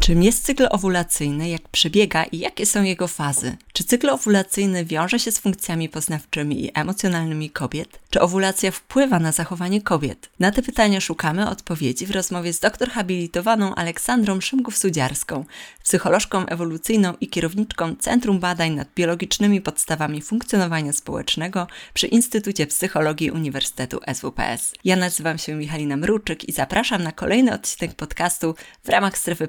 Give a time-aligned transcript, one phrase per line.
[0.00, 3.56] Czym jest cykl owulacyjny, jak przebiega i jakie są jego fazy?
[3.72, 8.00] Czy cykl owulacyjny wiąże się z funkcjami poznawczymi i emocjonalnymi kobiet?
[8.10, 10.30] Czy owulacja wpływa na zachowanie kobiet?
[10.40, 15.44] Na te pytania szukamy odpowiedzi w rozmowie z doktor habilitowaną Aleksandrą Szymków-Sudziarską,
[15.84, 24.00] psycholożką ewolucyjną i kierowniczką Centrum Badań nad Biologicznymi Podstawami Funkcjonowania Społecznego przy Instytucie Psychologii Uniwersytetu
[24.14, 24.72] SWPS.
[24.84, 28.54] Ja nazywam się Michalina Mruczyk i zapraszam na kolejny odcinek podcastu
[28.84, 29.48] w ramach strefy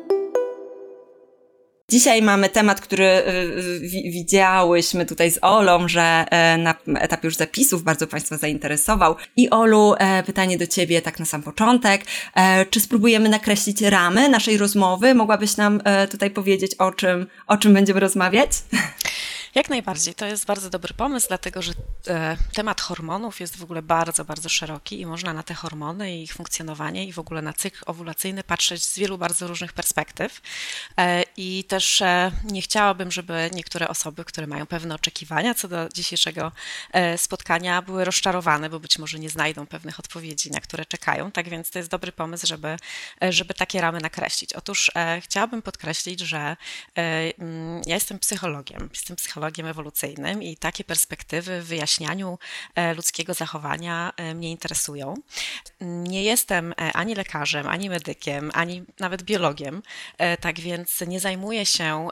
[1.91, 7.83] Dzisiaj mamy temat, który y, widziałyśmy tutaj z Olą, że e, na etapie już zapisów
[7.83, 9.15] bardzo Państwa zainteresował.
[9.35, 12.05] I Olu, e, pytanie do Ciebie tak na sam początek.
[12.35, 15.15] E, czy spróbujemy nakreślić ramy naszej rozmowy?
[15.15, 18.49] Mogłabyś nam tutaj powiedzieć, o czym, o czym będziemy rozmawiać?
[19.55, 20.15] Jak najbardziej.
[20.15, 21.73] To jest bardzo dobry pomysł, dlatego że
[22.07, 26.23] e, temat hormonów jest w ogóle bardzo, bardzo szeroki i można na te hormony i
[26.23, 30.41] ich funkcjonowanie i w ogóle na cykl owulacyjny patrzeć z wielu bardzo różnych perspektyw.
[30.97, 35.89] E, I też e, nie chciałabym, żeby niektóre osoby, które mają pewne oczekiwania co do
[35.93, 36.51] dzisiejszego
[37.17, 41.31] spotkania, były rozczarowane, bo być może nie znajdą pewnych odpowiedzi, na które czekają.
[41.31, 42.77] Tak więc to jest dobry pomysł, żeby,
[43.29, 44.53] żeby takie ramy nakreślić.
[44.53, 46.57] Otóż chciałabym podkreślić, że
[47.85, 48.89] ja jestem psychologiem.
[48.93, 52.39] Jestem psychologiem psychologiem ewolucyjnym i takie perspektywy w wyjaśnianiu
[52.75, 55.13] e, ludzkiego zachowania e, mnie interesują.
[55.81, 59.81] Nie jestem e, ani lekarzem, ani medykiem, ani nawet biologiem,
[60.41, 62.07] tak więc nie zajmuję się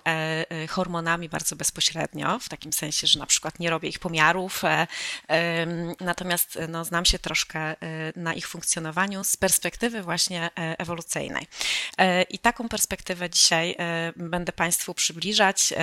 [0.70, 4.62] hormonami bardzo bezpośrednio, w takim sensie, że na przykład nie robię ich pomiarów,
[6.00, 7.76] natomiast no, znam się troszkę
[8.16, 11.48] na ich funkcjonowaniu z perspektywy właśnie ewolucyjnej.
[12.30, 13.76] I taką perspektywę dzisiaj
[14.16, 15.74] będę Państwu przybliżać.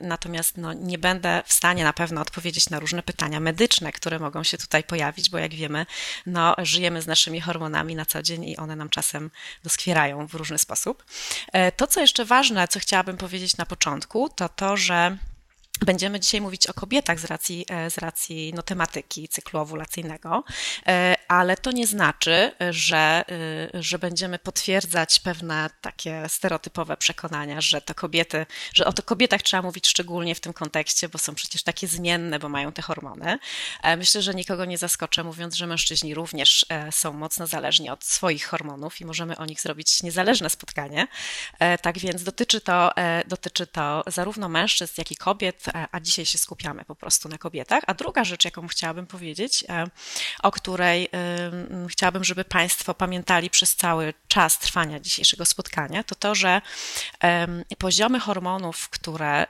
[0.00, 4.18] Natomiast natomiast no, nie będę w stanie na pewno odpowiedzieć na różne pytania medyczne, które
[4.18, 5.86] mogą się tutaj pojawić, bo jak wiemy,
[6.26, 9.30] no, żyjemy z naszymi hormonami na co dzień i one nam czasem
[9.62, 11.04] doskwierają w różny sposób.
[11.52, 15.16] E, to, co jeszcze ważne, co chciałabym powiedzieć na początku, to to, że
[15.84, 20.44] Będziemy dzisiaj mówić o kobietach z racji, e, z racji no, tematyki cyklu owulacyjnego,
[20.86, 23.24] e, ale to nie znaczy, że,
[23.74, 29.42] e, że będziemy potwierdzać pewne takie stereotypowe przekonania, że to kobiety, że o to kobietach
[29.42, 33.38] trzeba mówić szczególnie w tym kontekście, bo są przecież takie zmienne, bo mają te hormony.
[33.96, 39.00] Myślę, że nikogo nie zaskoczę, mówiąc, że mężczyźni również są mocno zależni od swoich hormonów
[39.00, 41.06] i możemy o nich zrobić niezależne spotkanie.
[41.82, 42.92] Tak więc dotyczy to,
[43.26, 47.82] dotyczy to zarówno mężczyzn, jak i kobiet a dzisiaj się skupiamy po prostu na kobietach.
[47.86, 49.86] A druga rzecz, jaką chciałabym powiedzieć, e,
[50.42, 51.08] o której
[51.88, 56.60] chciałabym, żeby Państwo pamiętali przez cały czas trwania dzisiejszego spotkania, to to, że
[57.78, 59.46] poziomy hormonów, które,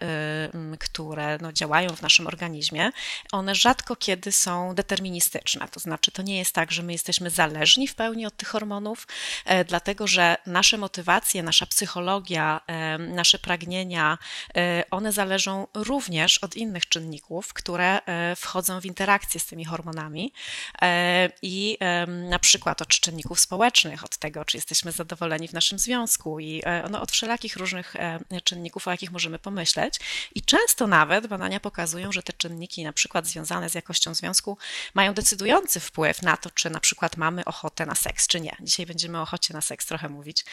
[0.78, 2.90] które no działają w naszym organizmie,
[3.32, 5.68] one rzadko kiedy są deterministyczne.
[5.68, 9.06] To znaczy, to nie jest tak, że my jesteśmy zależni w pełni od tych hormonów,
[9.44, 12.60] e, dlatego że nasze motywacje, nasza psychologia,
[12.98, 14.18] nasze pragnienia,
[14.90, 20.32] one zależą również również od innych czynników, które e, wchodzą w interakcję z tymi hormonami
[20.82, 26.40] e, i na przykład od czynników społecznych, od tego, czy jesteśmy zadowoleni w naszym związku
[26.40, 27.94] i e, no, od wszelakich różnych
[28.44, 30.00] czynników, o jakich możemy pomyśleć.
[30.34, 34.58] I często nawet badania pokazują, że te czynniki, na przykład związane z jakością związku,
[34.94, 38.56] mają decydujący wpływ na to, czy na przykład mamy ochotę na seks, czy nie.
[38.60, 40.44] Dzisiaj będziemy o ochocie na seks trochę mówić.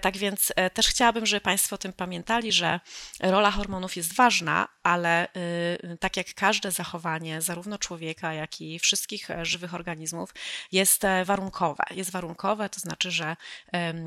[0.00, 2.80] Tak więc też chciałabym, żeby Państwo o tym pamiętali, że
[3.20, 9.30] rola hormonów jest ważna, ale y, tak jak każde zachowanie, zarówno człowieka, jak i wszystkich
[9.30, 10.34] e, żywych organizmów,
[10.72, 11.84] jest e, warunkowe.
[11.90, 13.36] Jest warunkowe, to znaczy, że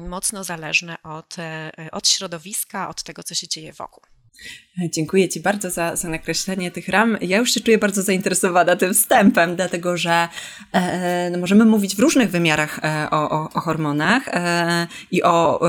[0.07, 4.19] mocno zależne od, e, od środowiska, od tego, co się dzieje wokół.
[4.88, 7.18] Dziękuję Ci bardzo za, za nakreślenie tych ram.
[7.22, 10.28] Ja już się czuję bardzo zainteresowana tym wstępem, dlatego że
[10.74, 15.59] e, no możemy mówić w różnych wymiarach e, o, o, o, hormonach e, i o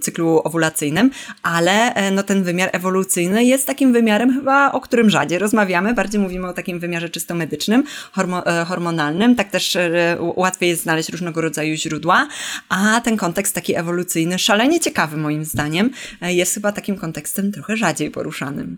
[0.00, 1.10] cyklu owulacyjnym,
[1.42, 5.94] ale e, no ten wymiar ewolucyjny jest takim wymiarem chyba, o którym rzadziej rozmawiamy.
[5.94, 9.36] Bardziej mówimy o takim wymiarze czysto medycznym, hormo, e, hormonalnym.
[9.36, 12.28] Tak też e, łatwiej jest znaleźć różnego rodzaju źródła,
[12.68, 15.90] a ten kontekst taki ewolucyjny, szalenie ciekawy moim zdaniem,
[16.22, 18.76] jest chyba takim kontekstem trochę rzadziej poruszanym.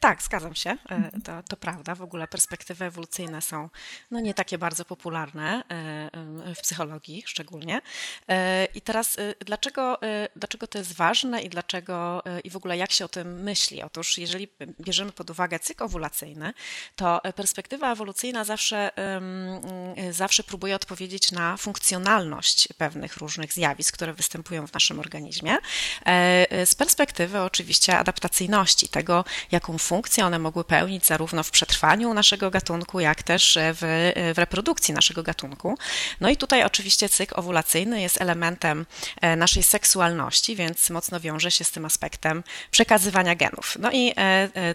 [0.00, 0.70] Tak, zgadzam się.
[0.70, 1.94] E, to, to prawda.
[1.94, 3.68] W ogóle perspektywy ewolucyjne są
[4.10, 7.80] no, nie takie bardzo popularne e, w psychologii szczególnie.
[8.28, 9.98] E, I teraz dlaczego,
[10.36, 13.82] dlaczego to jest ważne i dlaczego i w ogóle jak się o tym myśli?
[13.82, 14.48] Otóż jeżeli
[14.80, 16.52] bierzemy pod uwagę cykl owulacyjny,
[16.96, 18.90] to perspektywa ewolucyjna zawsze
[20.10, 25.56] zawsze próbuje odpowiedzieć na funkcjonalność pewnych różnych zjawisk, które występują w naszym organizmie,
[26.64, 29.24] z perspektywy oczywiście adaptacyjności, tego,
[29.58, 34.94] jaką funkcję one mogły pełnić zarówno w przetrwaniu naszego gatunku, jak też w, w reprodukcji
[34.94, 35.78] naszego gatunku.
[36.20, 38.86] No i tutaj oczywiście cykl owulacyjny jest elementem
[39.36, 43.76] naszej seksualności, więc mocno wiąże się z tym aspektem przekazywania genów.
[43.80, 44.14] No i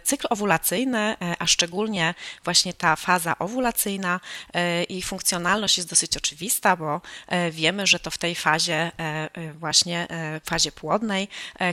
[0.04, 2.14] cykl owulacyjny, a szczególnie
[2.44, 4.20] właśnie ta faza owulacyjna
[4.54, 9.30] e, i funkcjonalność jest dosyć oczywista, bo e, wiemy, że to w tej fazie, e,
[9.54, 10.08] właśnie
[10.46, 11.28] fazie płodnej,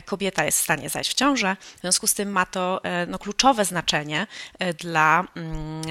[0.05, 1.55] kobieta jest w stanie zajść w ciążę.
[1.77, 4.27] W związku z tym ma to no, kluczowe znaczenie
[4.79, 5.81] dla, mm,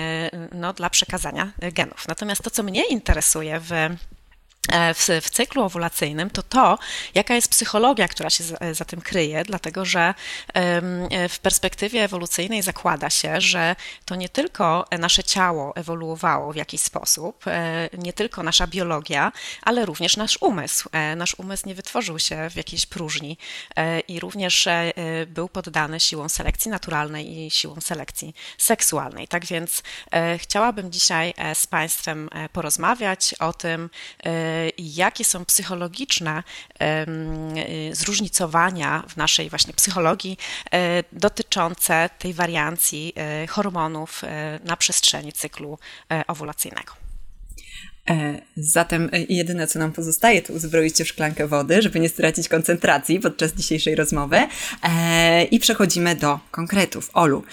[0.53, 2.09] no, dla przekazania genów.
[2.09, 3.97] Natomiast to, co mnie interesuje w E,
[4.95, 6.79] w, w, cyklu owulacyjnym, to to,
[7.15, 10.15] jaka jest psychologia, która się za, za, tym kryje, dlatego że
[11.29, 17.47] w perspektywie ewolucyjnej zakłada się, że to nie tylko nasze ciało ewoluowało w jakiś sposób,
[17.47, 20.89] e, nie tylko nasza biologia, ale również nasz umysł.
[20.93, 23.39] E, nasz umysł nie wytworzył się w jakiejś próżni
[24.09, 24.69] i również
[25.27, 29.29] był poddany siłom selekcji naturalnej i siłom selekcji seksualnej.
[29.29, 29.83] Tak więc
[30.39, 33.91] chciałabym dzisiaj z Państwem porozmawiać o tym,
[34.79, 36.43] jakie są psychologiczne
[37.93, 40.39] zróżnicowania w naszej właśnie psychologii
[40.73, 45.79] e, dotyczące tej wariancji e, hormonów e, na przestrzeni cyklu
[46.27, 47.00] owulacyjnego.
[48.09, 52.09] E, zatem e, jedyne, co nam pozostaje, to uzbroić się w szklankę wody, żeby nie
[52.09, 54.37] stracić koncentracji podczas dzisiejszej rozmowy.
[54.83, 57.11] E, I przechodzimy do konkretów.
[57.13, 57.45] Olu,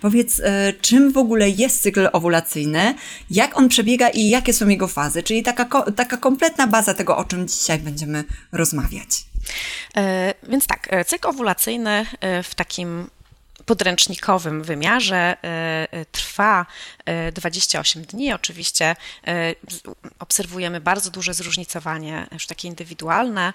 [0.00, 0.42] powiedz,
[0.80, 2.94] czym w ogóle jest cykl owulacyjny,
[3.30, 7.24] jak on przebiega i jakie są jego fazy, czyli taka, taka kompletna baza tego, o
[7.24, 9.24] czym dzisiaj będziemy rozmawiać.
[10.48, 12.06] Więc tak, cykl owulacyjny
[12.42, 13.10] w takim
[13.66, 15.36] podręcznikowym wymiarze e,
[15.92, 16.66] e, trwa
[17.32, 18.32] 28 e, dni.
[18.32, 18.96] Oczywiście
[20.18, 23.52] obserwujemy bardzo duże zróżnicowanie, już takie indywidualne.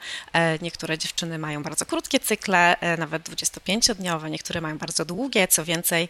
[0.62, 5.48] Niektóre dziewczyny mają bardzo krótkie cykle, nawet 25-dniowe, niektóre mają bardzo długie.
[5.48, 6.10] Co więcej,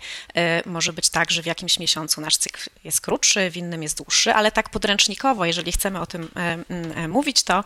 [0.65, 4.33] może być tak, że w jakimś miesiącu nasz cykl jest krótszy, w innym jest dłuższy,
[4.33, 6.31] ale tak podręcznikowo, jeżeli chcemy o tym
[7.07, 7.63] mówić, to,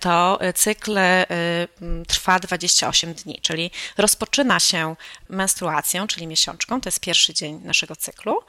[0.00, 0.98] to cykl
[2.08, 4.96] trwa 28 dni, czyli rozpoczyna się
[5.28, 8.40] menstruacja menstruacją, czyli miesiączką, to jest pierwszy dzień naszego cyklu,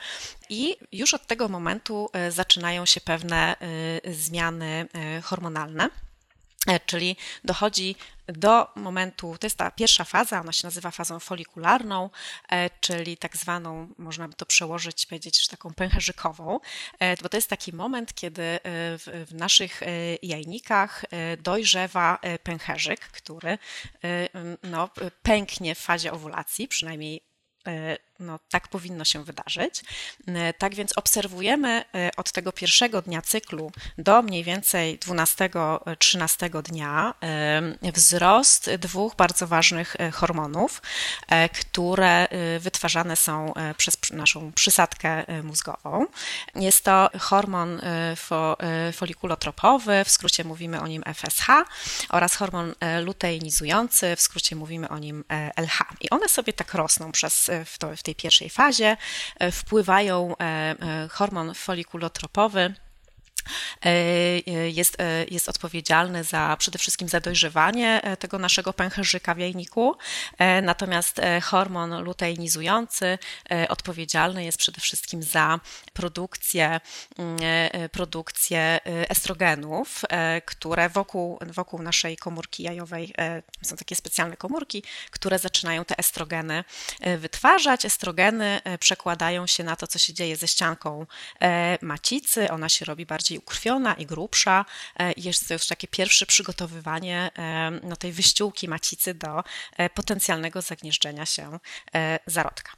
[0.49, 5.89] i już od tego momentu e, zaczynają się pewne e, zmiany e, hormonalne.
[6.85, 7.95] Czyli dochodzi
[8.27, 12.09] do momentu, to jest ta pierwsza faza, ona się nazywa fazą folikularną,
[12.79, 16.59] czyli tak zwaną, można by to przełożyć, powiedzieć, że taką pęcherzykową,
[17.21, 19.81] bo to jest taki moment, kiedy w, naszych
[20.21, 21.05] jajnikach
[21.43, 23.57] dojrzewa pęcherzyk, który
[24.63, 24.89] no,
[25.23, 27.21] pęknie w fazie owulacji, przynajmniej
[27.67, 29.83] E, no, tak powinno się wydarzyć.
[30.27, 37.13] E, tak więc obserwujemy e, od tego pierwszego dnia cyklu do mniej więcej 12-13 dnia
[37.93, 40.81] wzrost dwóch bardzo ważnych hormonów,
[41.59, 42.27] które
[42.59, 46.05] wytwarzane są przez naszą przysadkę mózgową.
[46.55, 47.81] Jest to hormon
[48.93, 51.47] folikulotropowy, w skrócie mówimy o nim FSH,
[52.09, 55.23] oraz hormon luteinizujący, w skrócie mówimy o nim
[55.55, 55.83] LH.
[56.01, 58.97] I one sobie tak rosną przez w, to, w tej pierwszej fazie,
[59.39, 62.73] e, wpływają e, e, hormon folikulotropowy
[64.67, 69.95] jest, e, jest odpowiedzialny za przede wszystkim za dojrzewanie tego naszego pęcherzyka w jajniku,
[70.61, 73.17] natomiast hormon luteinizujący
[73.69, 75.59] odpowiedzialny jest przede wszystkim za
[75.93, 76.79] produkcję,
[77.17, 77.37] mm,
[77.91, 80.01] produkcję estrogenów,
[80.45, 83.13] które wokół, wokół naszej komórki jajowej
[83.61, 86.63] są takie specjalne komórki, które zaczynają te estrogeny
[87.17, 87.85] wytwarzać.
[87.85, 91.05] Estrogeny przekładają się na to, co się dzieje ze ścianką
[91.81, 94.65] macicy, ona się robi bardziej ukrwiona i grubsza.
[94.99, 99.43] E, jest to już takie pierwsze przygotowywanie e, no, tej wyściółki macicy do
[99.77, 101.59] e, potencjalnego zagnieżdżenia się
[102.25, 102.71] zarodka.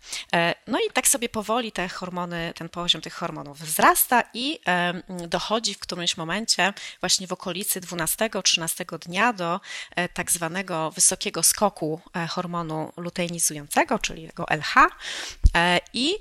[0.68, 4.60] No i tak sobie powoli te hormony, ten poziom tych hormonów wzrasta i
[5.08, 9.60] dochodzi w którymś momencie właśnie w okolicy 12-13 dnia do
[10.14, 14.76] tak zwanego wysokiego skoku hormonu luteinizującego, czyli tego LH
[15.94, 16.16] i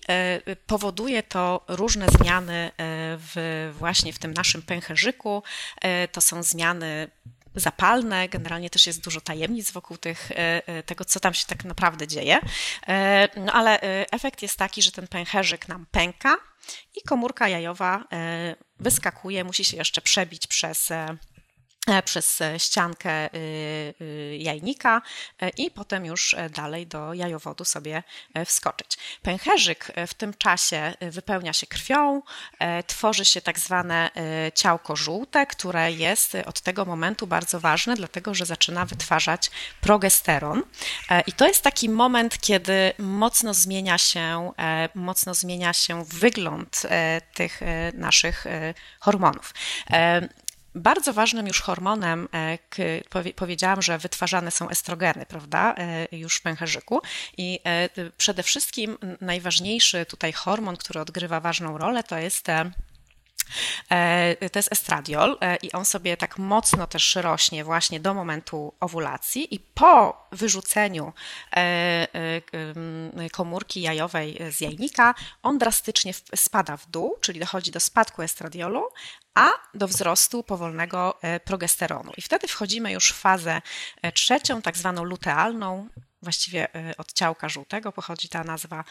[0.67, 2.71] powoduje to różne zmiany
[3.19, 5.43] w, właśnie w tym naszym pęcherzyku.
[5.81, 7.11] E, to są zmiany
[7.55, 11.65] zapalne, generalnie też jest dużo tajemnic wokół tych, e, e, tego, co tam się tak
[11.65, 12.41] naprawdę dzieje.
[13.37, 13.81] No ale
[14.11, 16.37] efekt jest taki, że ten pęcherzyk nam pęka
[16.97, 18.05] i komórka jajowa
[18.81, 21.17] wyskakuje, musi się jeszcze przebić przez E,
[22.05, 23.39] przez ściankę y,
[24.01, 25.03] y, jajnika
[25.41, 28.03] e, i potem już e, dalej do jajowodu sobie
[28.47, 28.99] wskoczyć.
[29.23, 32.23] Pęcherzyk w tym czasie wypełnia się krwią,
[32.87, 34.11] tworzy się tak zwane
[34.55, 40.63] ciałko żółte, które jest od tego momentu bardzo ważne, dlatego że zaczyna wytwarzać progesteron.
[41.27, 44.53] I to jest taki moment, kiedy mocno zmienia się,
[44.95, 46.83] mocno zmienia się wygląd
[47.35, 47.61] tych
[47.95, 48.45] naszych
[49.01, 49.55] hormonów.
[50.75, 52.59] Bardzo ważnym już hormonem, e,
[53.37, 57.01] powiedziałam, że wytwarzane są estrogeny, prawda, e, już w pęcherzyku
[57.37, 62.47] i e, przede wszystkim najważniejszy tutaj hormon, który odgrywa ważną rolę, to jest
[64.53, 69.61] to jest estradiol i on sobie tak mocno też rośnie właśnie do momentu owulacji i
[69.61, 71.13] po wyrzuceniu
[73.33, 78.89] komórki jajowej z jajnika on drastycznie spada w dół, czyli dochodzi do spadku estradiolu,
[79.35, 82.13] a do wzrostu powolnego e, progesteronu.
[82.17, 83.63] I wtedy wchodzimy już w fazę
[84.03, 85.89] e, trzecią, tak zwaną lutealną,
[86.23, 88.85] właściwie e, od ciałka żółtego pochodzi ta nazwa,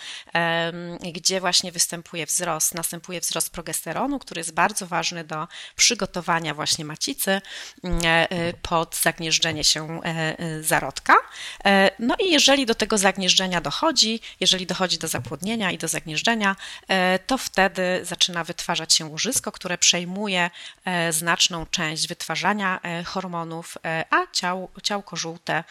[1.13, 7.41] gdzie właśnie występuje wzrost, następuje wzrost progesteronu, który jest bardzo ważny do przygotowania właśnie macicy
[7.83, 8.01] mm,
[8.61, 10.01] pod zagnieżdżenie się
[10.61, 11.15] zarodka.
[11.99, 16.55] No i jeżeli do tego zagnieżdżenia dochodzi, jeżeli dochodzi do zapłodnienia i do zagnieżdżenia,
[17.27, 20.49] to wtedy zaczyna wytwarzać się łożysko, które przejmuje
[20.87, 25.63] E, znaczną część wytwarzania e, hormonów, e, a ciał, ciałko żółte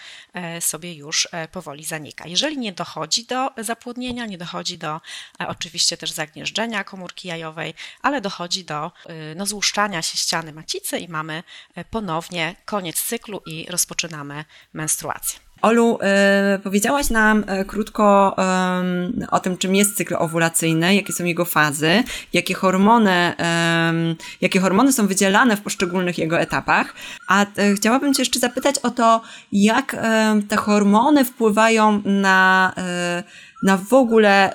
[0.60, 2.28] sobie już powoli zanika.
[2.28, 5.00] Jeżeli nie dochodzi do zapłodnienia, nie dochodzi do
[5.38, 8.92] oczywiście też zagnieżdżenia komórki jajowej, ale dochodzi do
[9.36, 11.42] no, złuszczania się ściany macicy i mamy
[11.90, 15.45] ponownie koniec cyklu i rozpoczynamy menstruację.
[15.62, 15.98] Olu,
[16.56, 18.36] y, powiedziałaś nam y, krótko
[19.30, 23.32] o tym, czym jest cykl owulacyjny, jakie są jego fazy, jakie hormony,
[24.40, 26.94] jakie hormony są wydzielane w poszczególnych jego etapach.
[27.28, 29.22] A e, chciałabym Cię jeszcze zapytać o to,
[29.52, 29.96] jak
[30.48, 32.72] te hormony wpływają na,
[33.62, 34.54] na w ogóle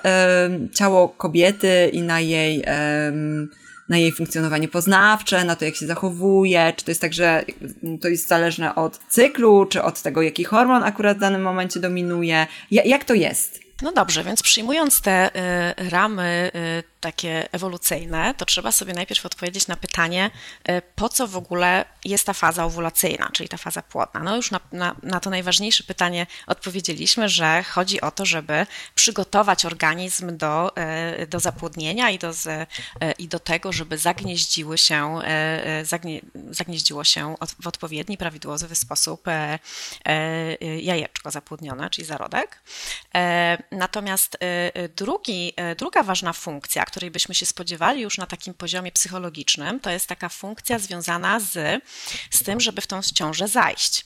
[0.72, 2.64] ciało kobiety i na jej
[3.92, 7.44] na jej funkcjonowanie poznawcze, na to, jak się zachowuje, czy to jest tak, że
[8.00, 12.46] to jest zależne od cyklu, czy od tego, jaki hormon akurat w danym momencie dominuje.
[12.70, 13.60] jak to jest?
[13.82, 15.30] No dobrze, więc przyjmując te
[15.80, 20.30] y, ramy y, takie ewolucyjne, to trzeba sobie najpierw odpowiedzieć na pytanie,
[20.70, 24.20] y, po co w ogóle jest ta faza owulacyjna, czyli ta faza płodna.
[24.20, 29.64] No już na, na, na to najważniejsze pytanie odpowiedzieliśmy, że chodzi o to, żeby przygotować
[29.64, 30.72] organizm do,
[31.28, 32.32] do zapłodnienia i do,
[33.18, 35.18] i do tego, żeby zagnieździły się,
[35.82, 39.26] zagnie, zagnieździło się w odpowiedni, prawidłowy sposób
[40.80, 42.62] jajeczko zapłodnione, czyli zarodek.
[43.70, 44.38] Natomiast
[44.96, 50.06] drugi, druga ważna funkcja, której byśmy się spodziewali już na takim poziomie psychologicznym, to jest
[50.06, 51.82] taka funkcja związana z,
[52.30, 54.04] z tym, żeby w tą ciążę zajść.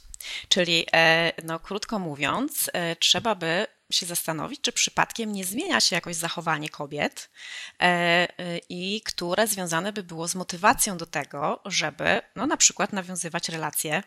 [0.49, 5.97] Czyli, e, no, krótko mówiąc, e, trzeba by się zastanowić, czy przypadkiem nie zmienia się
[5.97, 7.31] jakoś zachowanie kobiet
[7.81, 8.29] e,
[8.69, 14.03] i które związane by było z motywacją do tego, żeby no, na przykład nawiązywać relacje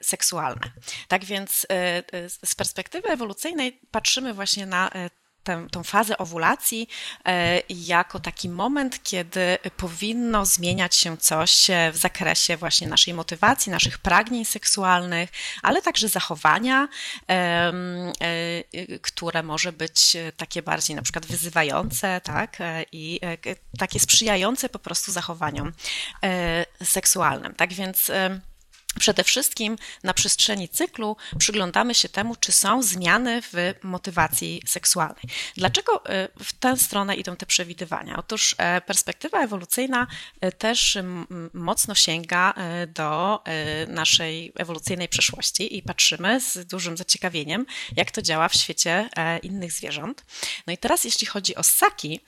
[0.00, 0.70] seksualne.
[1.08, 1.66] Tak więc
[2.44, 4.90] z perspektywy ewolucyjnej patrzymy właśnie na
[5.44, 6.88] tę, tą fazę owulacji
[7.26, 13.72] e, jako taki moment, kiedy powinno zmieniać się coś e, w zakresie właśnie naszej motywacji,
[13.72, 15.30] naszych pragnień seksualnych,
[15.62, 16.88] ale także zachowania,
[17.30, 17.72] e,
[19.02, 22.58] które może być takie bardziej na przykład wyzywające, tak,
[22.92, 23.20] i
[23.78, 25.72] takie sprzyjające po prostu zachowaniom
[26.82, 27.54] seksualnym.
[27.54, 28.10] Tak więc
[28.98, 35.22] Przede wszystkim na przestrzeni cyklu przyglądamy się temu, czy są zmiany w motywacji seksualnej.
[35.56, 38.16] Dlaczego e, w tę stronę idą te przewidywania?
[38.16, 40.06] Otóż e, perspektywa ewolucyjna
[40.40, 40.98] e, też
[41.52, 42.54] mocno sięga
[42.88, 43.42] do
[43.88, 47.66] naszej ewolucyjnej przeszłości i patrzymy z dużym zaciekawieniem,
[47.96, 49.08] jak to działa w świecie
[49.42, 50.24] innych zwierząt.
[50.66, 52.20] No i teraz, jeśli chodzi o ssaki,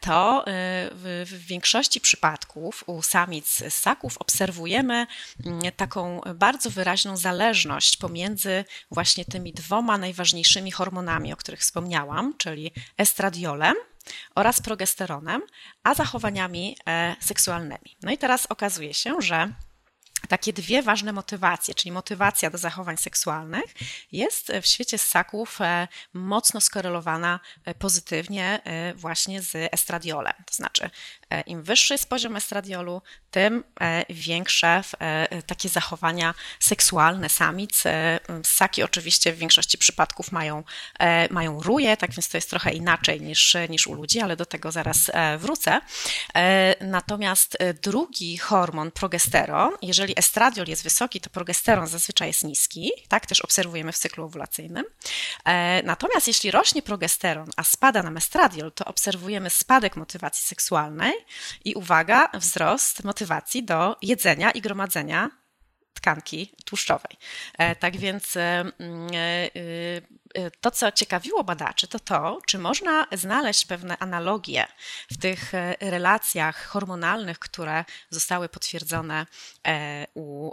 [0.00, 0.44] to
[0.92, 5.06] w większości przypadków u samic ssaków obserwujemy
[5.76, 12.70] taką taką bardzo wyraźną zależność pomiędzy właśnie tymi dwoma najważniejszymi hormonami, o których wspomniałam, czyli
[12.98, 13.74] estradiolem
[14.34, 15.42] oraz progesteronem,
[15.82, 17.96] a zachowaniami e, seksualnymi.
[18.02, 19.52] No i teraz okazuje się, że
[20.28, 23.74] takie dwie ważne motywacje, czyli motywacja do zachowań seksualnych,
[24.12, 28.60] jest w świecie ssaków e, mocno skorelowana e, pozytywnie
[28.94, 30.34] właśnie z estradiolem.
[30.46, 30.90] To znaczy,
[31.46, 33.02] im wyższy jest poziom estradiolu,
[33.32, 37.86] tym e, większe e, takie zachowania seksualne samic.
[37.86, 40.64] E, ssaki oczywiście w większości przypadków mają,
[41.30, 44.72] mają ruje, tak więc to jest trochę inaczej niż, niż u ludzi, ale do tego
[44.72, 45.80] zaraz wrócę.
[46.80, 53.26] Natomiast drugi hormon, progesteron, jeżeli jeżeli estradiol jest wysoki, to progesteron zazwyczaj jest niski, tak
[53.26, 54.84] też obserwujemy w cyklu owulacyjnym.
[55.84, 61.12] Natomiast jeśli rośnie progesteron, a spada nam estradiol, to obserwujemy spadek motywacji seksualnej
[61.64, 65.30] i uwaga, wzrost motywacji do jedzenia i gromadzenia
[65.94, 67.16] tkanki tłuszczowej.
[67.58, 68.40] E, tak więc e,
[68.78, 69.50] mm, e,
[70.60, 74.66] to, co ciekawiło badaczy, to to, czy można znaleźć pewne analogie
[75.10, 79.26] w tych relacjach hormonalnych, które zostały potwierdzone
[80.14, 80.52] u,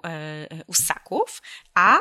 [0.68, 1.42] u ssaków,
[1.74, 2.00] a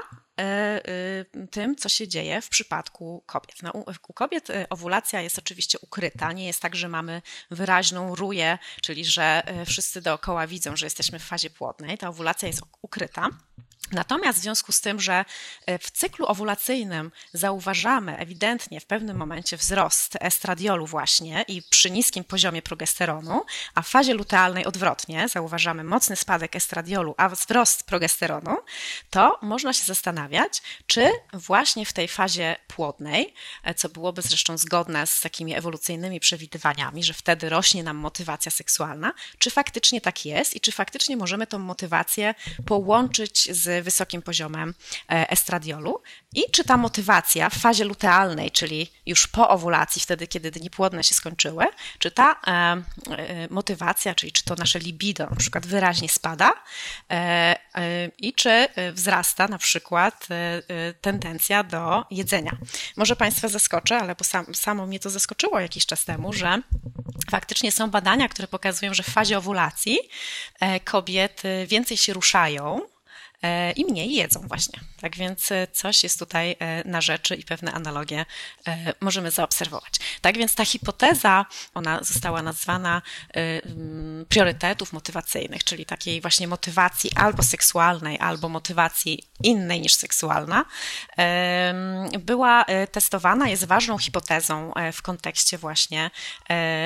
[1.51, 3.63] tym, co się dzieje w przypadku kobiet.
[3.63, 6.33] No, u, kobiet owulacja jest oczywiście ukryta.
[6.33, 11.25] Nie jest tak, że mamy wyraźną ruję, czyli że wszyscy dookoła widzą, że jesteśmy w
[11.25, 11.99] fazie płodnej.
[11.99, 13.29] Ta owulacja jest ukryta.
[13.93, 15.25] Natomiast w związku z tym, że
[15.67, 17.68] e, w cyklu owulacyjnym zauważamy
[18.19, 23.45] ewidentnie w pewnym momencie wzrost estradiolu właśnie i przy niskim poziomie progesteronu,
[23.75, 28.57] a w fazie lutealnej odwrotnie zauważamy mocny spadek estradiolu, a wzrost progesteronu,
[29.11, 35.07] to można się zastanawiać, czy właśnie w tej fazie płodnej, e, co byłoby zresztą zgodne
[35.07, 40.61] z takimi ewolucyjnymi przewidywaniami, że wtedy rośnie nam motywacja seksualna, czy faktycznie tak jest i
[40.61, 42.35] czy faktycznie możemy tą motywację
[42.67, 44.75] połączyć z wysokim poziomem
[45.11, 46.03] e, estradiolu
[46.35, 51.05] i czy ta motywacja w fazie lutealnej, czyli już po owulacji, wtedy kiedy dni płodne
[51.05, 51.65] się skończyły,
[51.99, 56.53] czy ta e, e, motywacja, czyli czy to nasze libido na przykład wyraźnie spada
[58.19, 60.27] i czy wzrasta na przykład
[61.01, 62.57] tendencja do jedzenia.
[62.97, 66.63] Może Państwa zaskoczę, ale bo sam, samo mnie to zaskoczyło jakiś czas temu, że
[67.31, 69.99] faktycznie są badania, które pokazują, że w fazie owulacji
[70.85, 72.98] kobiety więcej się ruszają, E,
[73.77, 74.81] i mniej jedzą właśnie.
[75.01, 78.27] Tak więc e, coś jest tutaj e, na rzeczy i pewne analogie
[79.01, 79.93] możemy zaobserwować.
[80.21, 83.03] Tak więc ta hipoteza, ona została nazwana
[84.29, 90.65] priorytetów motywacyjnych, czyli takiej właśnie motywacji albo seksualnej, albo motywacji innej niż seksualna,
[92.19, 96.11] była testowana, jest ważną hipotezą w kontekście właśnie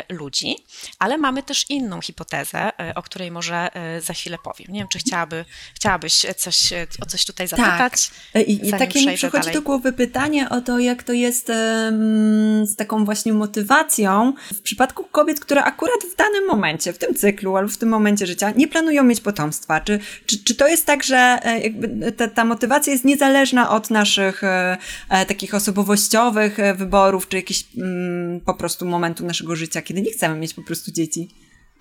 [0.09, 0.57] ludzi,
[0.99, 3.69] ale mamy też inną hipotezę, o której może
[4.01, 4.73] za chwilę powiem.
[4.73, 5.45] Nie wiem, czy chciałaby,
[5.75, 6.73] chciałabyś coś,
[7.03, 8.11] o coś tutaj zapytać.
[8.33, 8.49] Tak.
[8.49, 9.55] I, i takie mi przychodzi dalej.
[9.55, 15.05] do głowy pytanie o to, jak to jest um, z taką właśnie motywacją w przypadku
[15.05, 18.69] kobiet, które akurat w danym momencie, w tym cyklu albo w tym momencie życia nie
[18.69, 19.81] planują mieć potomstwa.
[19.81, 24.45] Czy, czy, czy to jest tak, że e, ta, ta motywacja jest niezależna od naszych
[24.45, 24.77] e,
[25.11, 30.11] e takich osobowościowych e, wyborów, czy jakiś mm, po prostu momentu naszego życia, kiedy nie
[30.11, 31.29] chcemy mieć po prostu dzieci?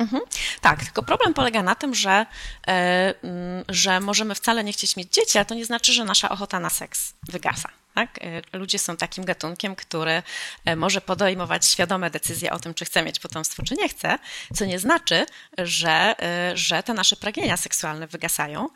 [0.01, 0.21] Mhm.
[0.61, 2.25] Tak, tylko problem polega na tym, że,
[2.67, 6.29] e, mm, że możemy wcale nie chcieć mieć dzieci, ale to nie znaczy, że nasza
[6.29, 7.69] ochota na seks wygasa.
[7.95, 8.19] Tak?
[8.21, 10.23] E, ludzie są takim gatunkiem, który
[10.65, 14.19] e, może podejmować świadome decyzje o tym, czy chce mieć potomstwo, czy nie chce,
[14.55, 15.25] co nie znaczy,
[15.57, 16.15] że,
[16.53, 18.69] że te nasze pragnienia seksualne wygasają.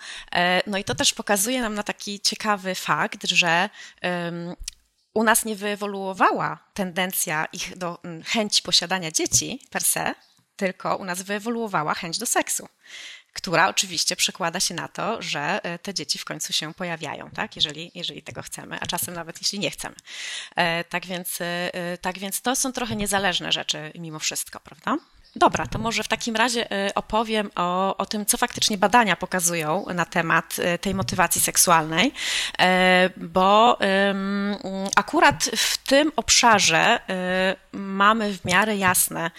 [0.68, 3.70] No i to też pokazuje nam na taki ciekawy fakt, że
[5.14, 10.16] u nas nie wyewoluowała tendencja ich do mm, chęci posiadania dzieci per se,
[10.56, 12.68] tylko u nas wyewoluowała chęć do seksu,
[13.34, 17.56] która oczywiście przekłada się na to, że e, te dzieci w końcu się pojawiają, tak?
[17.56, 19.96] jeżeli, jeżeli tego chcemy, a czasem nawet jeśli nie chcemy.
[20.56, 24.98] E, tak więc, e, tak więc to są trochę niezależne rzeczy mimo wszystko, prawda?
[25.36, 29.86] Dobra, to może w takim razie y, opowiem o, o tym, co faktycznie badania pokazują
[29.94, 32.64] na temat y, tej motywacji seksualnej, y,
[33.18, 33.78] bo
[34.96, 37.00] akurat w tym obszarze
[37.72, 39.32] mamy w miarę jasne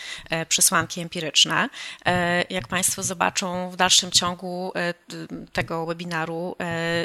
[0.49, 1.69] przesłanki empiryczne.
[2.51, 4.73] Jak Państwo zobaczą w dalszym ciągu
[5.53, 6.57] tego webinaru,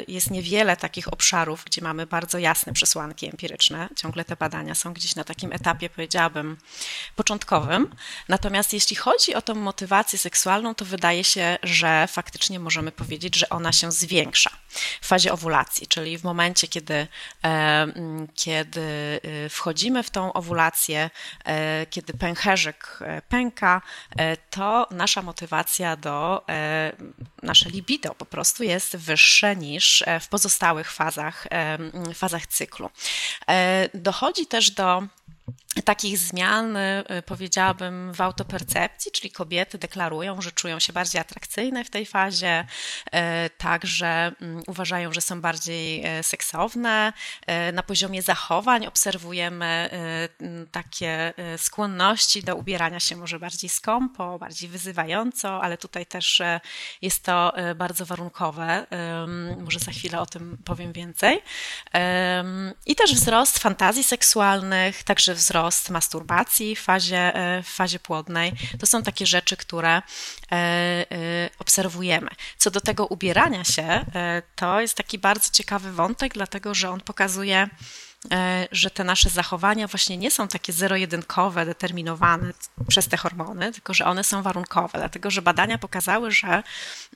[0.08, 3.88] jest niewiele takich obszarów, gdzie mamy bardzo jasne przesłanki empiryczne.
[3.96, 6.56] Ciągle te badania są gdzieś na takim etapie, powiedziałabym,
[7.16, 7.94] początkowym.
[8.28, 13.48] Natomiast jeśli chodzi o tą motywację seksualną, to wydaje się, że faktycznie możemy powiedzieć, że
[13.48, 14.50] ona się zwiększa
[15.00, 17.06] w fazie owulacji, czyli w momencie, kiedy,
[17.44, 17.86] e,
[18.34, 21.10] kiedy e, wchodzimy w tą owulację,
[21.44, 23.82] e, kiedy pęcherzyk pęka,
[24.50, 26.44] to nasza motywacja do,
[27.42, 31.46] nasze libido po prostu jest wyższe niż w pozostałych fazach,
[32.14, 32.90] fazach cyklu.
[33.94, 35.02] Dochodzi też do
[35.80, 41.90] takich zmian, y, powiedziałabym, w autopercepcji, czyli kobiety deklarują, że czują się bardziej atrakcyjne w
[41.90, 42.64] tej fazie,
[43.06, 43.10] y,
[43.58, 47.12] także mm, uważają, że są bardziej y, seksowne.
[47.72, 49.90] Na poziomie zachowań obserwujemy
[50.38, 56.42] mm, takie skłonności do ubierania się może bardziej skąpo, bardziej wyzywająco, ale tutaj też
[57.02, 58.86] jest to bardzo warunkowe.
[59.58, 61.42] Może za chwilę o tym powiem więcej.
[62.86, 68.52] I też wzrost fantazji seksualnych, także wzrost masturbacji w fazie, e, w fazie płodnej.
[68.80, 70.02] To są takie rzeczy, które e,
[70.52, 71.04] e,
[71.58, 72.30] obserwujemy.
[72.58, 74.04] Co do tego ubierania się,
[74.56, 77.68] to jest taki bardzo ciekawy wątek, dlatego że on pokazuje,
[78.72, 82.52] że te nasze zachowania właśnie nie są takie zero-jedynkowe, determinowane
[82.88, 86.62] przez te hormony, tylko że one są warunkowe, dlatego że badania pokazały, że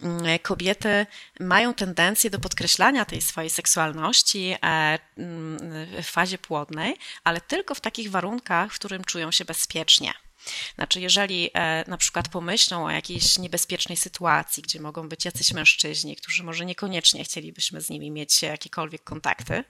[0.03, 1.07] mm, kobiety
[1.41, 5.59] mają tendencję do podkreślania tej swojej seksualności e, mm,
[6.03, 10.26] w fazie płodnej, ale tylko w takich warunkach, w którym czują się bezpiecznie.
[10.75, 16.17] Znaczy, jeżeli e, na przykład pomyślą o jakiejś niebezpiecznej sytuacji, gdzie mogą być jacyś mężczyźni,
[16.17, 19.65] którzy może niekoniecznie chcielibyśmy z nimi mieć jakiekolwiek kontakty,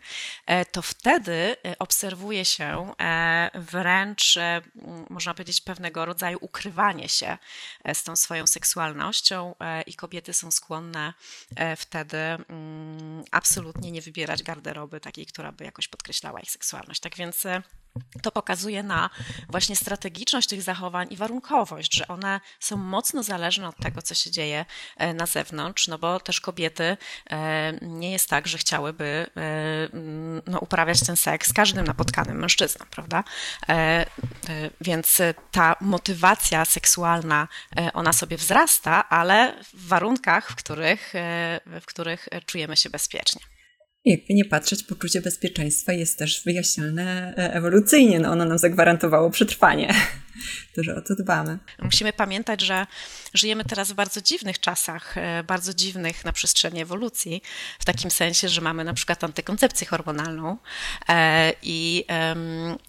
[0.46, 2.92] e, to wtedy e, obserwuje się
[3.54, 4.38] wręcz,
[5.10, 7.38] można powiedzieć, pewnego rodzaju ukrywanie się
[7.94, 9.54] z tą swoją seksualnością
[9.86, 11.14] i kobiety są skłonne
[11.76, 17.00] wtedy mm, absolutnie nie wybierać garderoby takiej, która by jakoś podkreślała ich seksualność.
[17.00, 17.46] Tak więc
[18.22, 19.11] to pokazuje na
[19.48, 24.30] właśnie strategiczność tych zachowań i warunkowość, że one są mocno zależne od tego, co się
[24.30, 24.64] dzieje
[24.96, 26.96] e, na zewnątrz, no bo też kobiety
[27.30, 29.88] e, nie jest tak, że chciałyby e,
[30.46, 33.24] no, uprawiać ten seks z każdym napotkanym mężczyzną, prawda?
[34.80, 37.48] Więc ta motywacja seksualna,
[37.94, 41.12] ona sobie wzrasta, ale w warunkach, w których,
[41.66, 43.56] w których czujemy się bezpiecznie
[44.11, 48.21] jakby nie patrzeć, poczucie bezpieczeństwa jest też wyjaśnialne ewolucyjnie.
[48.21, 49.95] No ono nam zagwarantowało przetrwanie
[50.77, 51.59] że o to dbamy.
[51.83, 52.87] Musimy pamiętać, że
[53.35, 57.42] żyjemy teraz w bardzo dziwnych czasach, e, bardzo dziwnych na przestrzeni ewolucji,
[57.79, 60.57] w takim sensie, że mamy na przykład antykoncepcję hormonalną
[61.09, 62.05] e, i,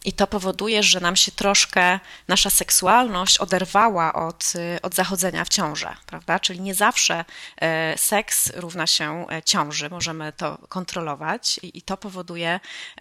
[0.05, 5.95] i to powoduje, że nam się troszkę nasza seksualność oderwała od, od zachodzenia w ciążę,
[6.05, 6.39] prawda?
[6.39, 7.25] Czyli nie zawsze
[7.61, 12.59] e, seks równa się ciąży, możemy to kontrolować i, i to powoduje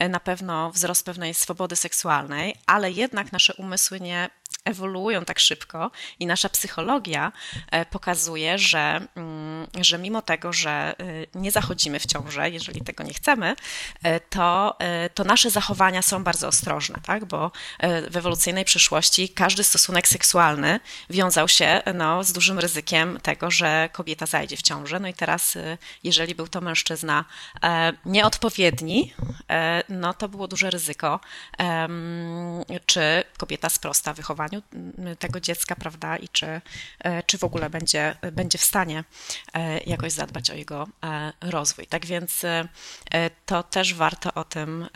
[0.09, 4.31] na pewno wzrost pewnej swobody seksualnej, ale jednak nasze umysły nie
[4.67, 7.33] ewoluują tak szybko i nasza psychologia
[7.71, 10.95] e, pokazuje, że, mm, że mimo tego, że e,
[11.35, 13.57] nie zachodzimy w ciążę, jeżeli tego nie chcemy,
[14.03, 14.77] e, to,
[15.15, 17.25] to nasze zachowania są bardzo ostrożne, tak?
[17.25, 17.51] bo
[18.11, 20.81] w ewolucyjnej przyszłości każdy stosunek seksualny
[21.11, 25.01] wiązał się no, z dużym ryzykiem tego, że kobieta zajdzie w ciążę.
[25.01, 25.59] No i teraz,
[26.05, 27.25] jeżeli był to mężczyzna
[28.05, 29.15] nieodpowiedni,
[29.89, 31.21] no to było duże ryzyko,
[32.87, 34.63] czy kobieta sprosta wychowaniu wychowaniu
[35.19, 36.61] tego dziecka, prawda, i czy,
[37.01, 39.05] e, czy w ogóle będzie, będzie w stanie
[39.55, 41.87] e, jakoś zadbać o jego e, rozwój.
[41.87, 42.43] Tak więc
[43.47, 44.87] to też warto o tym,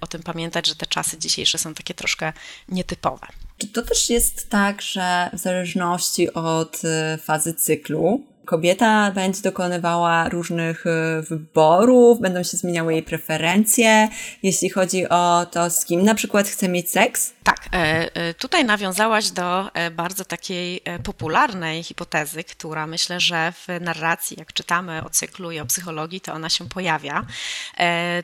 [0.00, 2.32] o tym pamiętać, że te czasy dzisiejsze są takie troszkę
[2.68, 3.26] nietypowe.
[3.58, 6.82] Czy to też jest tak, że w zależności od
[7.22, 14.08] fazy cyklu, kobieta będzie dokonywała różnych y, wyborów, będą się zmieniały jej preferencje,
[14.42, 17.32] jeśli chodzi o to, z kim na przykład chce mieć seks?
[17.42, 23.80] Tak, e, e, tutaj nawiązałaś do e, bardzo takiej popularnej hipotezy, która myślę, że w
[23.80, 27.26] narracji, jak czytamy o cyklu i o psychologii, to ona się pojawia.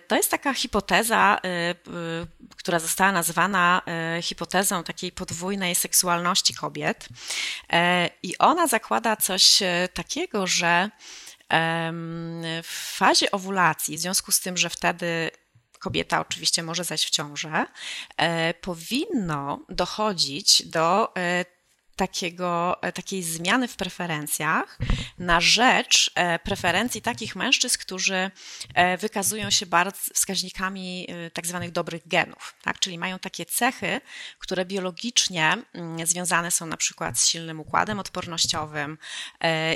[0.08, 1.40] To jest taka hipoteza,
[2.56, 3.82] która została nazwana
[4.22, 7.08] hipotezą takiej podwójnej seksualności kobiet.
[8.22, 9.62] I ona zakłada coś
[9.94, 10.90] takiego, takiego, że
[12.62, 15.30] w fazie owulacji, w związku z tym, że wtedy
[15.78, 17.66] kobieta oczywiście może zajść w ciążę,
[18.16, 21.44] e, powinno dochodzić do e,
[21.96, 24.78] takiego, e, takiej zmiany w preferencjach
[25.18, 28.30] na rzecz e, preferencji takich mężczyzn, którzy
[28.74, 32.78] e, wykazują się bardzo wskaźnikami tak zwanych dobrych genów, tak?
[32.78, 34.00] czyli mają takie cechy,
[34.38, 38.98] które biologicznie mm, związane są na przykład z silnym układem odpornościowym.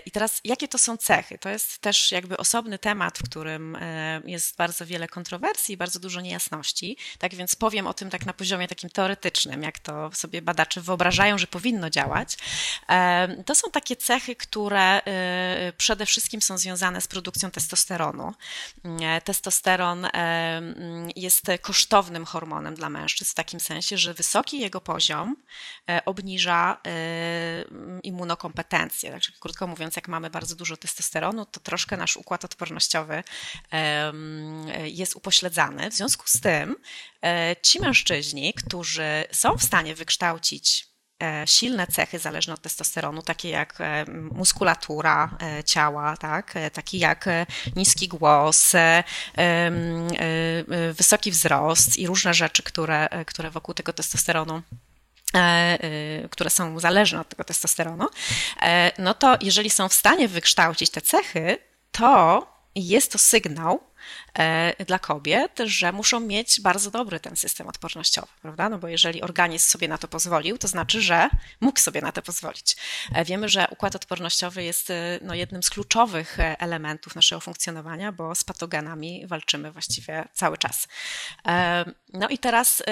[0.06, 1.38] I teraz jakie to są cechy?
[1.38, 3.78] To jest też jakby osobny temat, w którym
[4.24, 6.96] jest bardzo wiele kontrowersji, bardzo dużo niejasności.
[7.18, 11.38] Tak więc powiem o tym tak na poziomie takim teoretycznym, jak to sobie badacze wyobrażają,
[11.38, 12.37] że powinno działać działać.
[13.46, 14.99] To są takie cechy, które
[15.68, 18.35] y, przede wszystkim są związane z produkcją testosteronu.
[19.01, 20.07] E, testosteron
[21.16, 25.37] jest kosztownym hormonem dla mężczyzn w takim sensie, że wysoki jego poziom
[25.88, 26.90] e, obniża e,
[28.03, 29.11] immunokompetencję.
[29.11, 33.23] Także krótko mówiąc, jak mamy bardzo dużo testosteronu, to troszkę nasz układ odpornościowy
[34.85, 35.90] jest upośledzany.
[35.90, 36.77] W związku z tym
[37.62, 40.89] ci mężczyźni, którzy są w stanie wykształcić E,
[41.46, 46.54] silne cechy zależne od testosteronu, takie jak e, muskulatura e, ciała, tak?
[46.72, 47.28] taki jak
[47.76, 48.72] niski głos,
[50.92, 54.62] wysoki wzrost i różne rzeczy, które, które wokół tego testosteronu
[56.30, 58.06] które są zależne od tego testosteronu,
[58.98, 61.59] no to jeżeli są w stanie wykształcić te cechy,
[61.92, 63.89] to jest to sygnał, e,
[64.86, 68.68] dla kobiet, że muszą mieć bardzo dobry ten system odpornościowy, prawda?
[68.68, 72.22] No bo jeżeli organizm sobie na to pozwolił, to znaczy, że mógł sobie na to
[72.22, 72.76] pozwolić.
[73.14, 78.34] E, wiemy, że układ odpornościowy jest e, no, jednym z kluczowych elementów naszego funkcjonowania, bo
[78.34, 80.88] z patogenami walczymy właściwie cały czas.
[82.12, 82.82] No i teraz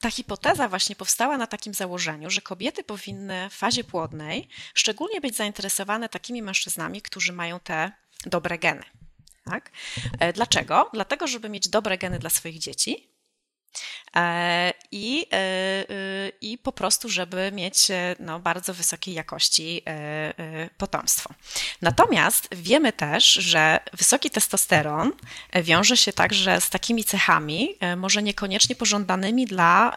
[0.00, 5.36] ta hipoteza właśnie powstała na takim założeniu, że kobiety powinny w fazie płodnej szczególnie być
[5.36, 7.92] zainteresowane takimi mężczyznami, którzy mają te
[8.26, 8.82] dobre geny.
[9.44, 9.70] Tak?
[10.18, 10.90] E, dlaczego?
[10.92, 13.09] Dlatego, żeby mieć dobre geny dla swoich dzieci,
[14.92, 15.84] I, e, e,
[16.40, 17.86] I po prostu, żeby mieć
[18.18, 19.82] no, bardzo wysokiej jakości
[20.78, 21.34] potomstwo.
[21.82, 25.12] Natomiast wiemy też, że wysoki testosteron
[25.62, 29.94] wiąże się także z takimi cechami, może niekoniecznie pożądanymi dla,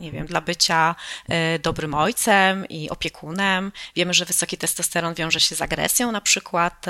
[0.00, 0.94] nie wiem, dla bycia
[1.62, 3.72] dobrym ojcem i opiekunem.
[3.96, 6.86] Wiemy, że wysoki testosteron wiąże się z agresją na przykład.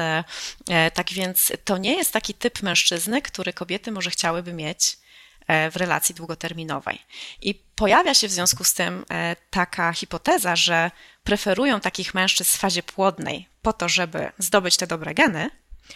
[0.95, 5.06] Tak więc to nie jest taki typ mężczyzny, który kobiety może chciałyby mieć E,
[5.49, 6.99] w relacji długoterminowej.
[7.43, 10.91] I pojawia się w związku z tym e, taka hipoteza, że
[11.25, 15.51] preferują takich mężczyzn w fazie płodnej po to, żeby zdobyć te dobre geny,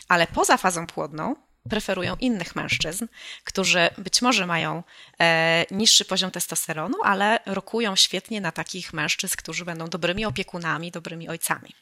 [0.09, 1.37] ale poza fazą płodną
[1.69, 3.07] preferują innych mężczyzn,
[3.45, 4.83] którzy być może mają
[5.21, 11.29] e, niższy poziom testosteronu, ale rokują świetnie na takich mężczyzn, którzy będą dobrymi opiekunami, dobrymi
[11.29, 11.75] ojcami.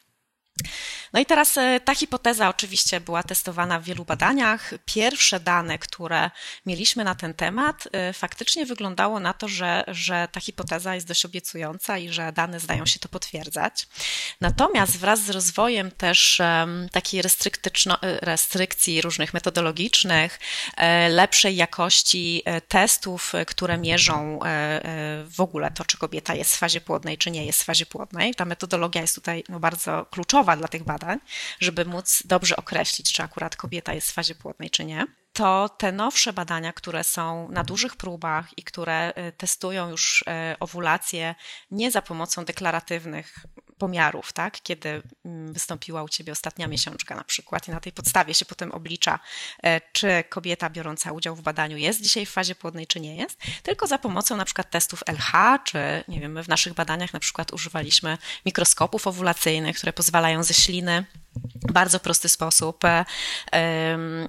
[1.13, 4.71] No i teraz e, ta hipoteza oczywiście była testowana w wielu badaniach.
[4.85, 6.31] Pierwsze dane, które
[6.65, 11.25] mieliśmy na ten temat, e, faktycznie wyglądało na to, że, że ta hipoteza jest dość
[11.25, 13.87] obiecująca i że dane zdają się to potwierdzać.
[14.41, 16.41] Natomiast wraz z rozwojem też
[16.91, 17.23] takiej e,
[18.21, 20.39] restrykcji różnych metodologicznych,
[21.09, 24.39] lepszej jakości testów, które mierzą
[25.25, 28.35] w ogóle to, czy kobieta jest w fazie płodnej, czy nie jest w fazie płodnej.
[28.35, 31.19] Ta metodologia jest tutaj no, bardzo kluczowa dla tych badań,
[31.59, 35.91] żeby móc dobrze określić, czy akurat kobieta jest w fazie płodnej, czy nie to te
[35.91, 40.25] nowsze badania, które są na dużych próbach i które y, testują już y,
[40.59, 41.35] owulację
[41.71, 43.35] nie za pomocą deklaratywnych
[43.79, 44.61] pomiarów, tak?
[44.61, 48.71] kiedy mm, wystąpiła u ciebie ostatnia miesiączka na przykład i na tej podstawie się potem
[48.71, 49.19] oblicza,
[49.63, 53.39] e, czy kobieta biorąca udział w badaniu jest dzisiaj w fazie płodnej, czy nie jest,
[53.63, 57.19] tylko za pomocą na przykład testów LH, czy nie wiem, my w naszych badaniach na
[57.19, 61.05] przykład używaliśmy mikroskopów owulacyjnych, które pozwalają ze śliny
[61.73, 63.05] bardzo prosty sposób e,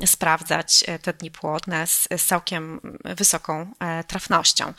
[0.07, 4.73] sprawdzać e, te dni płodne z, całkiem wysoką e, trafnością.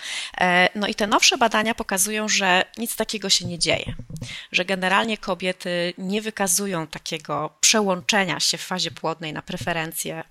[0.76, 3.94] No i te nowsze badania pokazują, że nic takiego się nie dzieje,
[4.52, 10.24] że generalnie kobiety nie wykazują takiego przełączenia się w fazie płodnej na preferencje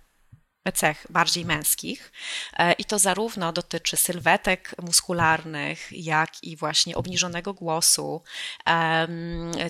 [0.75, 2.13] cech bardziej męskich
[2.53, 8.23] e, i to zarówno dotyczy sylwetek muskularnych, jak i właśnie obniżonego głosu,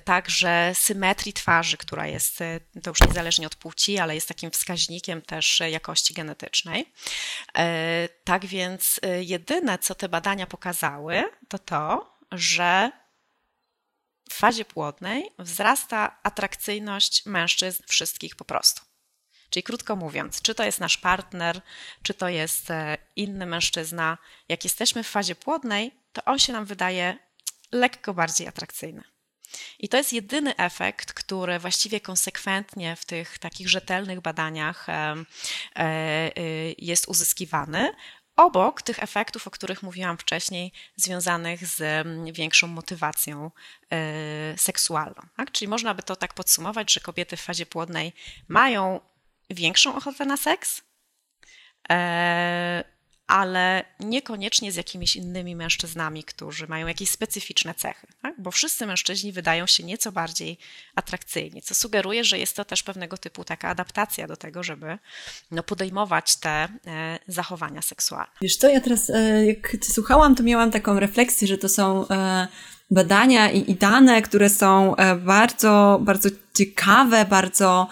[0.05, 5.23] także symetrii twarzy, która jest, e, to już niezależnie od płci, ale jest takim wskaźnikiem
[5.23, 6.93] też jakości genetycznej.
[7.59, 12.91] E, tak więc jedyne, co te badania pokazały, to to, że
[14.31, 18.90] w fazie płodnej wzrasta atrakcyjność mężczyzn wszystkich po prostu.
[19.51, 21.61] Czyli krótko mówiąc, czy to jest nasz partner,
[22.03, 26.65] czy to jest e, inny mężczyzna, jak jesteśmy w fazie płodnej, to on się nam
[26.65, 27.19] wydaje
[27.73, 29.03] lekko bardziej atrakcyjny.
[29.79, 35.17] I to jest jedyny efekt, który właściwie konsekwentnie w tych takich rzetelnych badaniach e,
[35.77, 36.33] e,
[36.79, 37.93] jest uzyskiwany,
[38.37, 43.51] obok tych efektów, o których mówiłam wcześniej, związanych z większą motywacją
[44.57, 45.23] seksualną.
[45.37, 45.53] Tak?
[45.53, 48.13] Czyli można by to tak podsumować, że kobiety w fazie płodnej
[48.49, 49.01] mają
[49.51, 50.83] większą ochotę na seks,
[51.91, 52.85] e,
[53.31, 58.35] ale niekoniecznie z jakimiś innymi mężczyznami, którzy mają jakieś specyficzne cechy, tak?
[58.39, 60.59] bo wszyscy mężczyźni wydają się nieco bardziej
[60.95, 64.99] atrakcyjni, co sugeruje, że jest to też pewnego typu taka adaptacja do tego, żeby
[65.51, 66.69] no, podejmować te e,
[67.29, 68.33] zachowania seksualne.
[68.43, 72.07] Wiesz co, ja teraz e, jak słuchałam, to miałam taką refleksję, że to są
[72.91, 77.89] badania i, i dane, które są bardzo, bardzo ciekawe, bardzo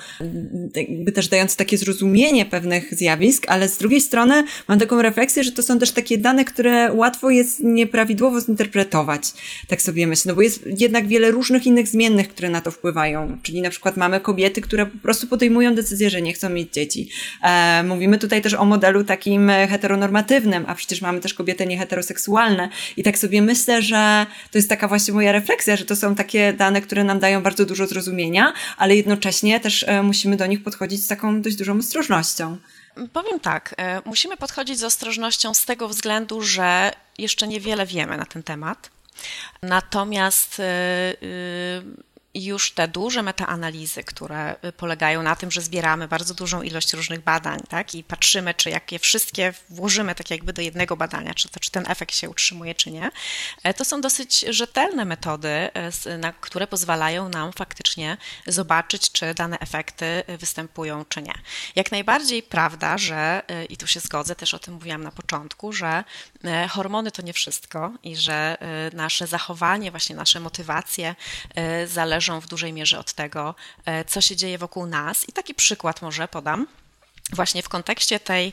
[0.75, 5.53] jakby też dające takie zrozumienie pewnych zjawisk, ale z drugiej strony mam taką refleksję, że
[5.53, 9.23] to są też takie dane, które łatwo jest nieprawidłowo zinterpretować.
[9.69, 13.39] Tak sobie myślę, no bo jest jednak wiele różnych innych zmiennych, które na to wpływają.
[13.43, 17.09] Czyli na przykład mamy kobiety, które po prostu podejmują decyzję, że nie chcą mieć dzieci.
[17.43, 22.69] E, mówimy tutaj też o modelu takim heteronormatywnym, a przecież mamy też kobiety nieheteroseksualne.
[22.97, 26.53] I tak sobie myślę, że to jest taka właśnie moja refleksja, że to są takie
[26.53, 31.05] dane, które nam dają bardzo dużo zrozumienia, ale jednocześnie też e, musimy do nich podchodzić
[31.05, 32.57] z taką dość dużą ostrożnością.
[33.13, 38.25] Powiem tak, e, musimy podchodzić z ostrożnością z tego względu, że jeszcze niewiele wiemy na
[38.25, 38.91] ten temat.
[39.63, 40.63] Natomiast
[42.39, 47.21] e, już te duże metaanalizy, które polegają na tym, że zbieramy bardzo dużą ilość różnych
[47.21, 51.49] badań tak, i patrzymy, czy jak je wszystkie włożymy tak jakby do jednego badania, czy,
[51.49, 53.11] to, czy ten efekt się utrzymuje, czy nie,
[53.77, 55.71] to są dosyć rzetelne metody,
[56.19, 61.35] na które pozwalają nam faktycznie zobaczyć, czy dane efekty występują, czy nie.
[61.77, 66.05] Jak najbardziej prawda, że, i tu się zgodzę, też o tym mówiłam na początku, że
[66.71, 68.57] hormony to nie wszystko i że
[68.93, 71.15] nasze zachowanie, właśnie nasze motywacje
[71.87, 73.55] zależą w dużej mierze od tego,
[74.07, 75.29] co się dzieje wokół nas.
[75.29, 76.67] I taki przykład może podam
[77.33, 78.53] właśnie w kontekście tej,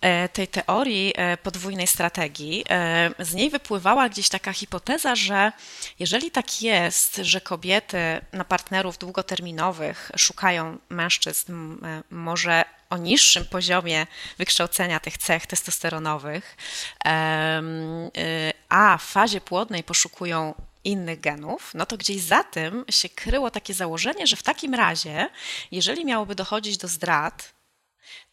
[0.00, 5.52] e, tej teorii e, podwójnej strategii, e, z niej wypływała gdzieś taka hipoteza, że
[5.98, 7.98] jeżeli tak jest, że kobiety
[8.32, 11.76] na partnerów długoterminowych szukają mężczyzn
[12.10, 14.06] może o niższym poziomie
[14.38, 16.56] wykształcenia tych cech testosteronowych,
[18.68, 20.54] a w fazie płodnej poszukują
[20.86, 25.28] innych genów, no to gdzieś za tym się kryło takie założenie, że w takim razie,
[25.70, 27.55] jeżeli miałoby dochodzić do zdrad,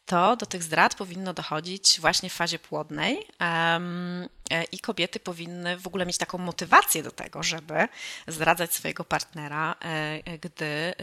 [0.05, 4.29] to do tych zdrad powinno dochodzić właśnie w fazie płodnej um,
[4.71, 7.87] i kobiety powinny w ogóle mieć taką motywację do tego, żeby
[8.27, 10.93] zdradzać swojego partnera, e, gdy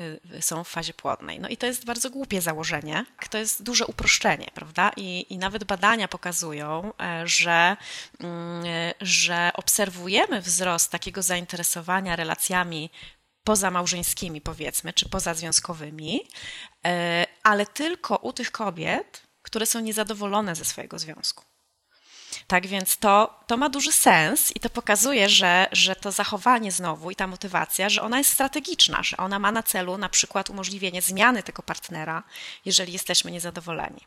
[0.41, 1.41] są w fazie płodnej.
[1.41, 4.91] No i to jest bardzo głupie założenie, to jest duże uproszczenie, prawda?
[4.97, 6.93] I, i nawet badania pokazują,
[7.25, 7.77] że,
[8.21, 8.65] mm,
[9.01, 12.91] że obserwujemy wzrost takiego zainteresowania relacjami
[13.45, 16.27] pozamałżeńskimi, powiedzmy, czy pozazwiązkowymi, e,
[17.43, 21.45] ale tylko u tych kobiet, które są niezadowolone ze swojego związku.
[22.47, 27.11] Tak więc to, to ma duży sens i to pokazuje, że, że to zachowanie znowu
[27.11, 31.03] i ta motywacja, że ona jest strategiczna, że ona ma na celu na przykład umożliwienie
[31.03, 32.23] zmiany tego partnera,
[32.65, 34.01] jeżeli jesteśmy niezadowoleni.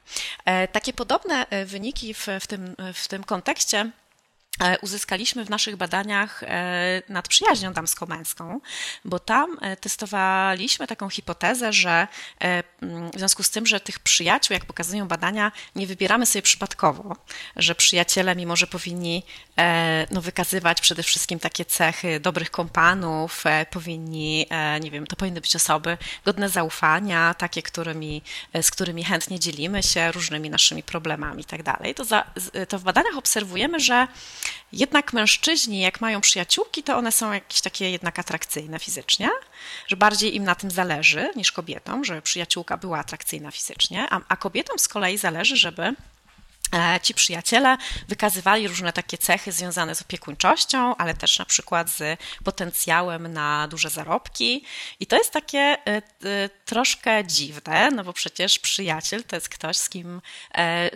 [0.46, 4.03] E, takie podobne e, wyniki w, w, tym, w tym kontekście E,
[4.82, 8.60] uzyskaliśmy w naszych badaniach e, nad przyjaźnią damsko-męską,
[9.06, 12.08] bo tam e, testowaliśmy taką hipotezę, że
[13.14, 17.16] w związku z tym, że tych przyjaciół, jak pokazują badania, nie wybieramy sobie przypadkowo,
[17.56, 19.24] że przyjaciele, mimo że powinni
[20.12, 24.46] no, wykazywać przede wszystkim takie cechy dobrych kompanów, powinni,
[24.82, 28.22] nie wiem, to powinny być osoby godne zaufania, takie, którymi,
[28.62, 31.64] z którymi chętnie dzielimy się różnymi naszymi problemami i tak
[31.96, 32.06] to,
[32.66, 34.08] to w badaniach obserwujemy, że
[34.72, 39.30] jednak mężczyźni, jak mają przyjaciółki, to one są jakieś takie jednak atrakcyjne fizycznie,
[39.88, 44.38] że bardziej im na tym zależy niż kobietom, żeby przyjaciółka była atrakcyjna fizycznie, a, a
[44.38, 45.96] kobietom z kolei zależy, żeby
[47.02, 53.34] ci przyjaciele wykazywali różne takie cechy związane z opiekuńczością, ale też na przykład z potencjałem
[53.34, 54.66] na duże zarobki.
[55.00, 56.02] I to jest takie e, e,
[56.66, 60.22] troszkę dziwne, no bo przecież przyjaciel to jest ktoś, z kim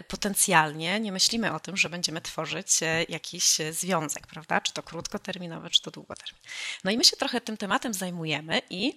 [0.08, 2.68] potencjalnie nie myślimy o tym, że będziemy tworzyć
[3.10, 4.62] jakiś związek, prawda?
[4.62, 6.50] Czy to krótkoterminowy, czy to długoterminowy.
[6.84, 8.96] No i my się trochę tym tematem zajmujemy i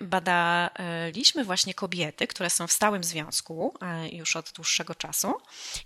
[0.00, 3.74] badaliśmy właśnie kobiety, które są w stałym związku
[4.12, 5.34] już od dłuższego czasu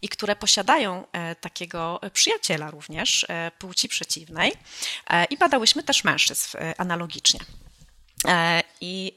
[0.03, 4.53] i które posiadają e, takiego przyjaciela również e, płci przeciwnej
[5.11, 7.41] e, i badałyśmy też mężczyzn analogicznie.
[8.81, 9.13] I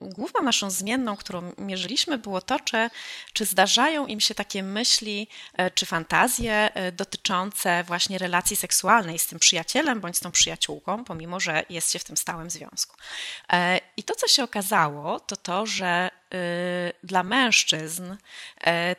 [0.00, 2.90] główną naszą zmienną, którą mierzyliśmy, było to, czy,
[3.32, 5.28] czy zdarzają im się takie myśli
[5.74, 11.64] czy fantazje dotyczące właśnie relacji seksualnej z tym przyjacielem bądź z tą przyjaciółką, pomimo że
[11.70, 12.96] jest się w tym stałym związku.
[13.96, 18.16] I to, co się okazało, to to, że Y, dla mężczyzn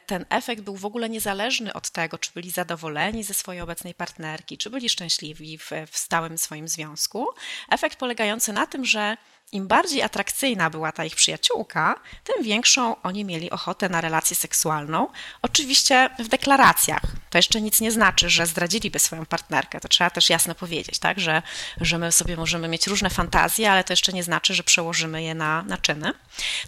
[0.05, 4.58] ten efekt był w ogóle niezależny od tego, czy byli zadowoleni ze swojej obecnej partnerki,
[4.58, 7.27] czy byli szczęśliwi w, w stałym swoim związku.
[7.69, 9.17] Efekt polegający na tym, że
[9.51, 15.07] im bardziej atrakcyjna była ta ich przyjaciółka, tym większą oni mieli ochotę na relację seksualną.
[15.41, 17.01] Oczywiście w deklaracjach.
[17.29, 19.79] To jeszcze nic nie znaczy, że zdradziliby swoją partnerkę.
[19.79, 21.19] To trzeba też jasno powiedzieć, tak?
[21.19, 21.41] że,
[21.81, 25.35] że my sobie możemy mieć różne fantazje, ale to jeszcze nie znaczy, że przełożymy je
[25.35, 26.13] na, na czyny.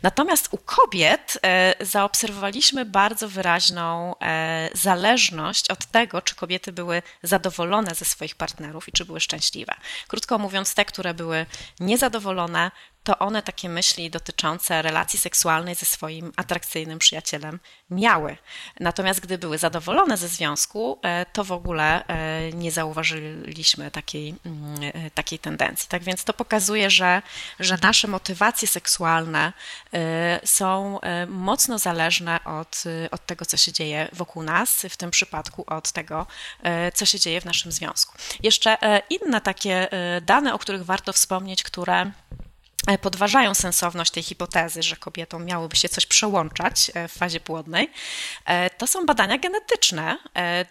[0.03, 7.95] Natomiast u kobiet e, zaobserwowaliśmy bardzo wyraźną e, zależność od tego, czy kobiety były zadowolone
[7.95, 9.73] ze swoich partnerów i czy były szczęśliwe.
[10.07, 11.45] Krótko mówiąc, te, które były
[11.79, 12.70] niezadowolone,
[13.03, 18.37] to one takie myśli dotyczące relacji seksualnej ze swoim atrakcyjnym przyjacielem miały.
[18.79, 24.91] Natomiast gdy były zadowolone ze związku, e, to w ogóle e, nie zauważyliśmy takiej, mm,
[24.93, 25.89] e, takiej tendencji.
[25.89, 27.21] Tak więc to pokazuje, że,
[27.59, 29.53] że nasze motywacje seksualne
[30.45, 35.91] są mocno zależne od, od tego, co się dzieje wokół nas, w tym przypadku od
[35.91, 36.27] tego,
[36.93, 38.17] co się dzieje w naszym związku.
[38.43, 38.77] Jeszcze
[39.09, 39.87] inne takie
[40.21, 42.11] dane, o których warto wspomnieć, które
[43.01, 47.91] podważają sensowność tej hipotezy, że kobietom miałoby się coś przełączać e, w fazie płodnej,
[48.45, 50.17] e, to są badania genetyczne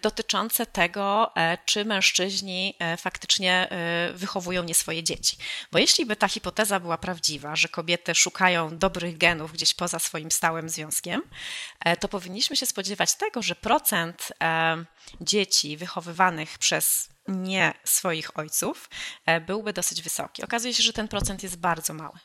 [0.01, 1.31] dotyczące tego,
[1.65, 3.69] czy mężczyźni faktycznie
[4.13, 5.37] wychowują nie swoje dzieci.
[5.71, 10.31] Bo jeśli by ta hipoteza była prawdziwa, że kobiety szukają dobrych genów gdzieś poza swoim
[10.31, 11.21] stałym związkiem,
[11.99, 14.33] to powinniśmy się spodziewać tego, że procent
[15.21, 18.89] dzieci wychowywanych przez nie swoich ojców,
[19.25, 20.43] e, byłby dosyć wysoki.
[20.43, 22.19] Okazuje się, że ten procent jest bardzo mały.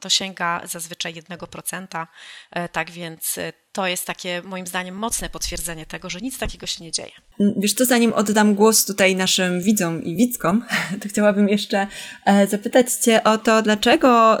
[0.00, 2.06] To sięga zazwyczaj 1%,
[2.50, 6.66] e, tak więc e, to jest takie moim zdaniem mocne potwierdzenie tego, że nic takiego
[6.66, 7.10] się nie dzieje.
[7.56, 10.64] Wiesz to zanim oddam głos tutaj naszym widzom i widzkom,
[11.02, 11.86] to chciałabym jeszcze
[12.24, 14.38] e, zapytać Cię o to, dlaczego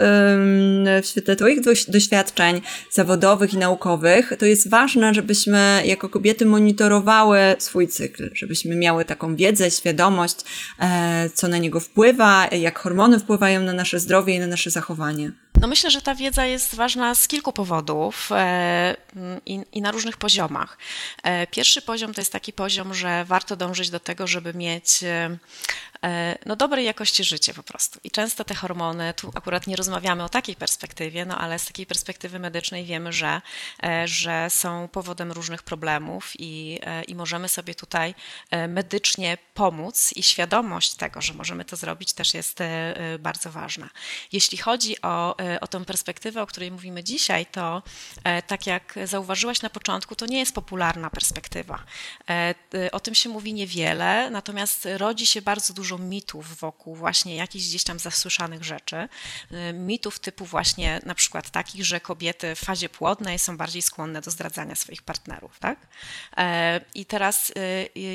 [1.02, 2.60] w świetle Twoich doświadczeń
[2.92, 9.36] zawodowych i naukowych to jest ważne, żebyśmy jako kobiety monitorowały swój cykl, żebyśmy miały taką
[9.36, 10.36] wiedzę, świadomość,
[10.80, 15.32] e, co na niego wpływa, jak hormony wpływają na nasze zdrowie i na nasze zachowanie.
[15.60, 18.96] No myślę, że ta wiedza jest ważna z kilku powodów e,
[19.46, 20.78] i, i, na różnych poziomach.
[21.22, 25.38] E, pierwszy poziom to jest taki poziom, że warto dążyć do tego, żeby mieć e,
[26.46, 28.00] no, dobrej jakości życie po prostu.
[28.04, 31.86] I często te hormony, tu akurat nie rozmawiamy o takiej perspektywie, no ale z takiej
[31.86, 33.40] perspektywy medycznej wiemy, że,
[34.04, 38.14] że są powodem różnych problemów i, i możemy sobie tutaj
[38.68, 42.58] medycznie pomóc i świadomość tego, że możemy to zrobić też jest
[43.18, 43.88] bardzo ważna.
[44.32, 47.82] Jeśli chodzi o, o tę perspektywę, o której mówimy dzisiaj, to
[48.46, 51.84] tak jak zauważyłaś na początku, to nie jest popularna perspektywa.
[52.92, 57.84] O tym się mówi niewiele, natomiast rodzi się bardzo dużo mitów wokół właśnie jakichś gdzieś
[57.84, 59.08] tam zasłyszanych rzeczy.
[59.74, 64.30] Mitów typu właśnie na przykład takich, że kobiety w fazie płodnej są bardziej skłonne do
[64.30, 65.86] zdradzania swoich partnerów, tak?
[66.36, 67.52] E, I teraz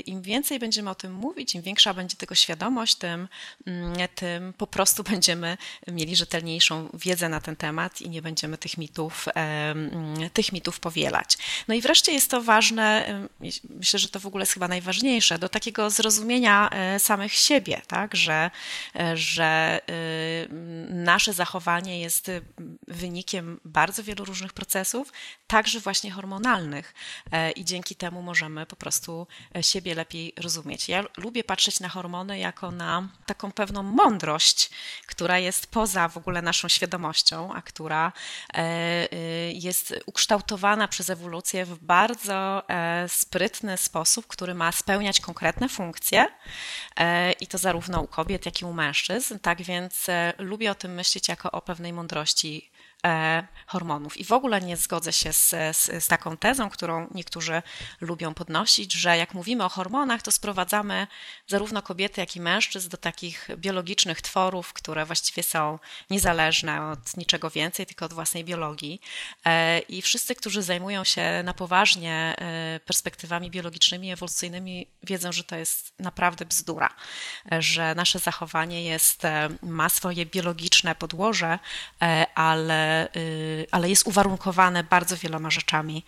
[0.05, 3.27] im więcej będziemy o tym mówić, im większa będzie tego świadomość, tym,
[3.65, 5.57] mm, tym po prostu będziemy
[5.87, 9.25] mieli rzetelniejszą wiedzę na ten temat i nie będziemy tych mitów,
[10.33, 11.37] tych mitów powielać.
[11.67, 13.05] No i wreszcie jest to ważne,
[13.69, 18.15] myślę, że to w ogóle jest chyba najważniejsze, do takiego zrozumienia e, samych siebie, tak?
[18.15, 18.51] że,
[19.13, 22.31] że y, nasze zachowanie jest
[22.87, 25.11] wynikiem bardzo wielu różnych procesów,
[25.47, 26.93] także właśnie hormonalnych
[27.31, 29.27] e, i dzięki temu możemy po prostu
[29.61, 30.89] siebie lepiej rozumieć.
[30.89, 34.69] Ja lubię patrzeć na hormony jako na taką pewną mądrość,
[35.07, 37.12] która jest poza w ogóle naszą świadomością,
[37.55, 38.11] a która
[38.53, 45.69] e, y, jest ukształtowana przez ewolucję w bardzo e, sprytny sposób, który ma spełniać konkretne
[45.69, 46.25] funkcje
[47.39, 49.39] i to zarówno u kobiet, jak i u mężczyzn.
[49.39, 52.72] Tak więc e, lubię o tym myśleć jako o pewnej mądrości E,
[53.67, 54.17] hormonów.
[54.17, 57.61] I w ogóle nie zgodzę się z, z, z, taką tezą, którą niektórzy
[58.01, 61.07] lubią podnosić, że jak mówimy o hormonach, to sprowadzamy
[61.47, 65.79] zarówno kobiety, jak i mężczyzn do takich biologicznych tworów, które właściwie są
[66.09, 69.01] niezależne od niczego więcej, tylko od własnej biologii.
[69.45, 75.55] E, I wszyscy, którzy zajmują się na poważnie e, perspektywami biologicznymi, ewolucyjnymi, wiedzą, że to
[75.55, 76.89] jest naprawdę bzdura,
[77.59, 79.23] że nasze zachowanie jest,
[79.61, 81.59] ma swoje biologiczne podłoże,
[82.35, 86.05] ale Y, ale jest uwarunkowane bardzo wieloma rzeczami,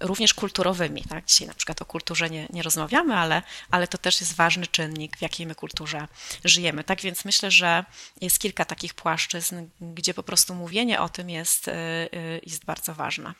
[0.00, 1.02] również kulturowymi.
[1.02, 1.24] Tak?
[1.24, 5.16] Dzisiaj na przykład o kulturze nie, nie rozmawiamy, ale, ale to też jest ważny czynnik,
[5.16, 6.08] w jakiej my kulturze
[6.44, 6.84] żyjemy.
[6.84, 7.84] Tak więc myślę, że
[8.20, 12.94] jest kilka takich płaszczyzn, gdzie po prostu mówienie o tym jest, y, y, jest bardzo
[12.94, 13.34] ważne.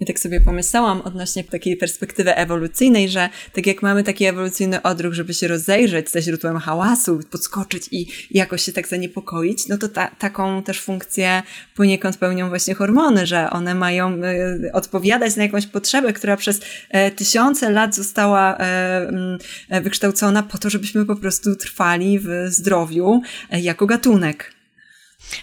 [0.00, 5.14] Ja tak sobie pomyślałam odnośnie takiej perspektywy ewolucyjnej, że tak jak mamy taki ewolucyjny odruch,
[5.14, 10.08] żeby się rozejrzeć ze źródłem hałasu, podskoczyć i, jakoś się tak zaniepokoić, no to ta,
[10.08, 11.42] taką też funkcję
[11.76, 17.10] poniekąd pełnią właśnie hormony, że one mają y, odpowiadać na jakąś potrzebę, która przez e,
[17.10, 24.59] tysiące lat została e, wykształcona po to, żebyśmy po prostu trwali w zdrowiu jako gatunek.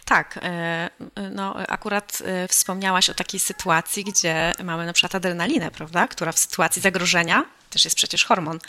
[0.05, 0.89] Tak, e,
[1.31, 6.39] no akurat e, wspomniałaś o takiej sytuacji, gdzie mamy na przykład adrenalinę, prawda, która w
[6.39, 8.59] sytuacji zagrożenia też jest przecież hormon,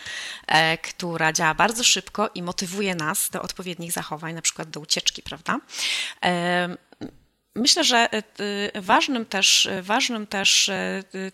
[0.46, 5.22] e, która działa bardzo szybko i motywuje nas do odpowiednich zachowań, na przykład do ucieczki,
[5.22, 5.58] prawda?
[7.54, 8.08] Myślę, że
[8.74, 10.70] ważnym też, ważnym też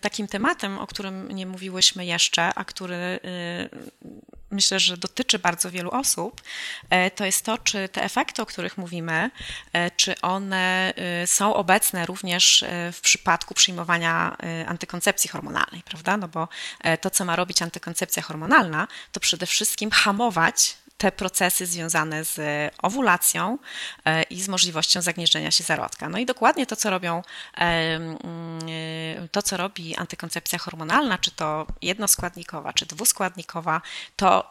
[0.01, 3.19] takim tematem, o którym nie mówiłyśmy jeszcze, a który
[4.55, 6.41] myślę, że dotyczy bardzo wielu osób,
[6.89, 9.31] e, to jest to, czy te efekty, o których mówimy,
[9.73, 14.37] e, czy one e, są obecne również w przypadku przyjmowania
[14.67, 16.17] antykoncepcji hormonalnej, prawda?
[16.17, 16.47] No bo
[17.01, 22.39] to, co ma robić antykoncepcja hormonalna, to przede wszystkim hamować te procesy związane z
[22.81, 23.57] owulacją
[24.05, 26.09] e, i z możliwością zagnieżdżenia się zarodka.
[26.09, 27.21] No i dokładnie to, co robią,
[27.57, 28.19] e, mm,
[29.23, 33.81] e, to, co robi antykoncepcja hormonalna, czy to jednoskładnikowa, czy dwuskładnikowa,
[34.15, 34.49] to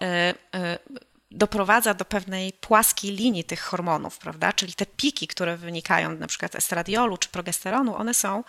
[1.31, 4.53] doprowadza do pewnej płaskiej linii tych hormonów, prawda?
[4.53, 8.45] Czyli te piki, które wynikają na przykład estradiolu czy progesteronu, one są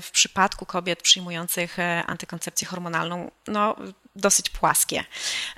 [0.00, 3.76] w przypadku kobiet przyjmujących antykoncepcję hormonalną no,
[4.16, 5.04] dosyć płaskie.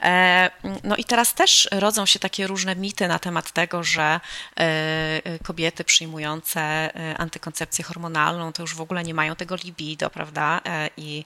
[0.02, 0.50] E,
[0.84, 4.20] no i teraz też rodzą się takie różne mity na temat tego, że
[4.56, 10.60] e, kobiety przyjmujące e, antykoncepcję hormonalną to już w ogóle nie mają tego libido, prawda?
[10.96, 11.24] I,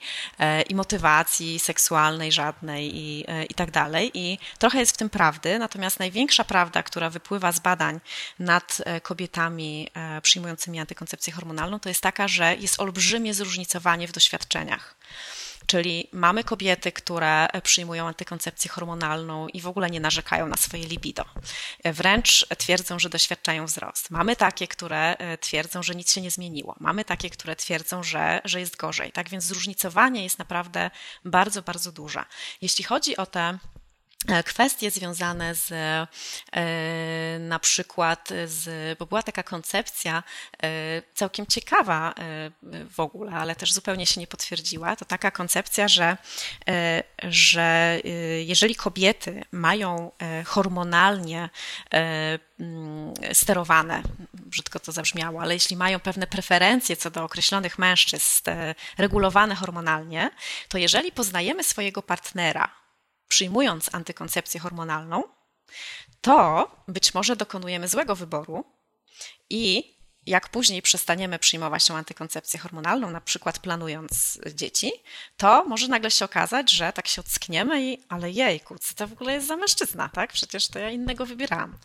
[0.69, 4.11] i motywacji seksualnej żadnej i, i tak dalej.
[4.13, 7.99] I trochę jest w tym prawdy, natomiast największa prawda, która wypływa z badań
[8.39, 9.87] nad kobietami
[10.21, 14.95] przyjmującymi antykoncepcję hormonalną, to jest taka, że jest olbrzymie zróżnicowanie w doświadczeniach.
[15.69, 21.25] Czyli mamy kobiety, które przyjmują antykoncepcję hormonalną i w ogóle nie narzekają na swoje libido.
[21.85, 24.11] Wręcz twierdzą, że doświadczają wzrost.
[24.11, 26.75] Mamy takie, które e, twierdzą, że nic się nie zmieniło.
[26.79, 29.11] Mamy takie, które twierdzą, że, że jest gorzej.
[29.11, 30.91] Tak więc zróżnicowanie jest naprawdę
[31.25, 32.25] bardzo, bardzo duże.
[32.61, 33.57] Jeśli chodzi o te
[34.45, 36.07] kwestie związane z e,
[37.39, 40.23] na przykład z, bo była taka koncepcja
[40.63, 40.67] e,
[41.13, 42.13] całkiem ciekawa
[42.95, 46.17] w ogóle, ale też zupełnie się nie potwierdziła, to taka koncepcja, że,
[47.23, 47.99] że
[48.45, 50.11] jeżeli kobiety mają
[50.45, 51.49] hormonalnie
[51.91, 54.03] mm, sterowane,
[54.33, 58.43] brzydko to zabrzmiało, ale jeśli mają pewne preferencje co do określonych mężczyzn
[58.97, 60.31] regulowane hormonalnie,
[60.67, 62.78] to jeżeli poznajemy swojego partnera
[63.29, 65.23] przyjmując antykoncepcję hormonalną,
[66.21, 68.65] to być może dokonujemy złego wyboru
[69.49, 69.93] i
[70.25, 74.91] jak później przestaniemy przyjmować tą antykoncepcję hormonalną, na przykład planując dzieci,
[75.37, 79.13] to może nagle się okazać, że tak się ockniemy i ale jejku, co to w
[79.13, 80.33] ogóle jest za mężczyzna, tak?
[80.33, 81.77] Przecież to ja innego wybierałam.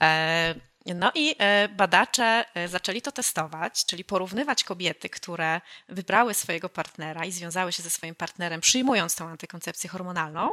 [0.00, 0.54] E,
[0.86, 7.24] no i e, badacze e, zaczęli to testować, czyli porównywać kobiety, które wybrały swojego partnera
[7.24, 10.50] i związały się ze swoim partnerem, przyjmując tą antykoncepcję hormonalną,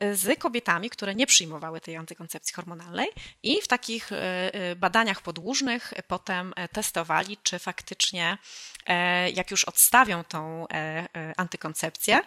[0.00, 3.08] e, z kobietami, które nie przyjmowały tej antykoncepcji hormonalnej
[3.42, 4.10] i w takich
[4.76, 8.38] badaniach podłużnych potem testowali, czy faktycznie
[9.34, 10.66] jak już odstawią tą
[11.36, 12.20] antykoncepcję,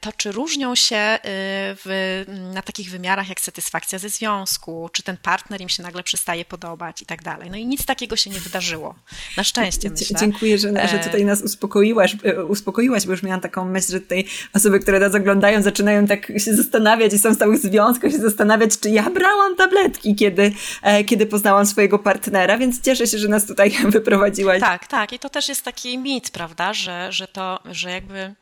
[0.00, 2.24] to czy różnią się w,
[2.54, 6.89] na takich wymiarach jak satysfakcja ze związku, czy ten partner im się nagle przestaje podobać,
[7.02, 7.50] i tak dalej.
[7.50, 8.94] No i nic takiego się nie wydarzyło.
[9.36, 10.20] Na szczęście myślę.
[10.20, 14.00] Dziękuję, że, że e, tutaj nas uspokoiłaś, e, uspokoiłaś, bo już miałam taką myśl, że
[14.00, 14.24] tutaj
[14.54, 18.78] osoby, które nas oglądają, zaczynają tak się zastanawiać i są w stałych związkach, się zastanawiać,
[18.78, 23.46] czy ja brałam tabletki, kiedy, e, kiedy poznałam swojego partnera, więc cieszę się, że nas
[23.46, 24.60] tutaj wyprowadziłaś.
[24.60, 25.12] Tak, tak.
[25.12, 28.34] I to też jest taki mit, prawda, że, że to, że jakby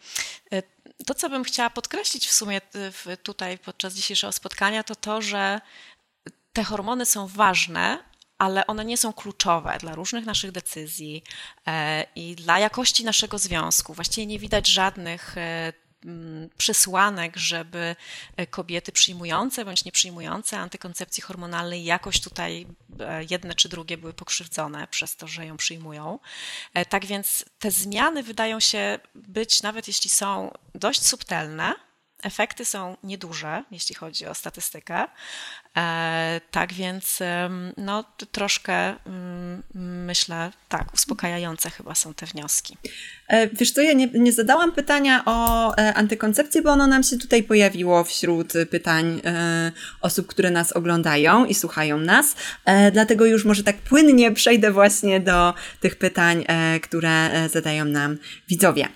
[1.06, 2.60] to, co bym chciała podkreślić w sumie
[3.22, 5.60] tutaj podczas dzisiejszego spotkania, to to, że
[6.52, 7.98] te hormony są ważne,
[8.38, 11.22] ale one nie są kluczowe dla różnych naszych decyzji
[11.66, 13.94] e, i dla jakości naszego związku.
[13.94, 15.72] Właściwie nie widać żadnych e,
[16.58, 17.96] przesłanek, żeby
[18.36, 22.66] e, kobiety przyjmujące bądź nie przyjmujące antykoncepcji hormonalnej jakoś tutaj
[23.30, 26.18] jedne czy drugie były pokrzywdzone przez to, że ją przyjmują.
[26.88, 31.74] Tak więc te zmiany wydają się być, nawet jeśli są dość subtelne,
[32.22, 35.08] efekty są nieduże, jeśli chodzi o statystykę,
[36.50, 37.18] tak więc
[37.76, 39.62] no, troszkę mm,
[40.06, 42.76] myślę, tak, uspokajające chyba są te wnioski.
[43.28, 47.18] E, wiesz co, ja nie, nie zadałam pytania o e, antykoncepcję, bo ono nam się
[47.18, 49.20] tutaj pojawiło wśród pytań
[50.00, 52.36] osób, które nas oglądają i słuchają nas.
[52.92, 56.44] Dlatego już może tak płynnie przejdę właśnie do tych pytań,
[56.82, 58.18] które zadają nam
[58.48, 58.88] widzowie.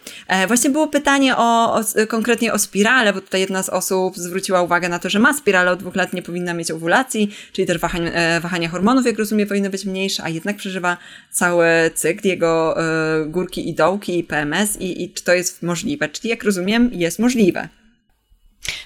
[0.47, 4.89] Właśnie było pytanie o, o konkretnie o spirale, bo tutaj jedna z osób zwróciła uwagę
[4.89, 8.41] na to, że ma spirale od dwóch lat, nie powinna mieć owulacji, czyli też e,
[8.41, 10.97] wahania hormonów, jak rozumiem, powinny być mniejsze, a jednak przeżywa
[11.31, 16.09] cały cykl, jego e, górki i dołki, i PMS i, i czy to jest możliwe?
[16.09, 17.69] Czyli jak rozumiem, jest możliwe.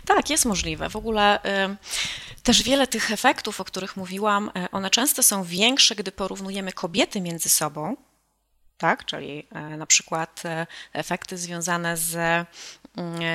[0.04, 0.90] Tak, jest możliwe.
[0.90, 1.38] W ogóle
[2.42, 7.20] też wiele tych efektów, o których mówiłam, e, one często są większe, gdy porównujemy kobiety
[7.20, 7.96] między sobą,
[8.78, 9.04] tak?
[9.04, 9.46] czyli
[9.78, 10.42] na przykład
[10.92, 12.16] efekty związane z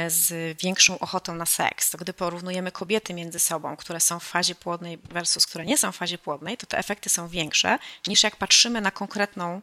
[0.07, 4.55] z większą ochotą na seks, to gdy porównujemy kobiety między sobą, które są w fazie
[4.55, 8.35] płodnej versus które nie są w fazie płodnej, to te efekty są większe niż jak
[8.35, 9.61] patrzymy na konkretną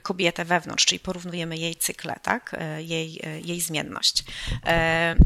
[0.00, 2.54] kobietę wewnątrz, czyli porównujemy jej cykle, tak?
[2.58, 4.24] E, jej, e, jej zmienność.
[4.66, 5.16] E,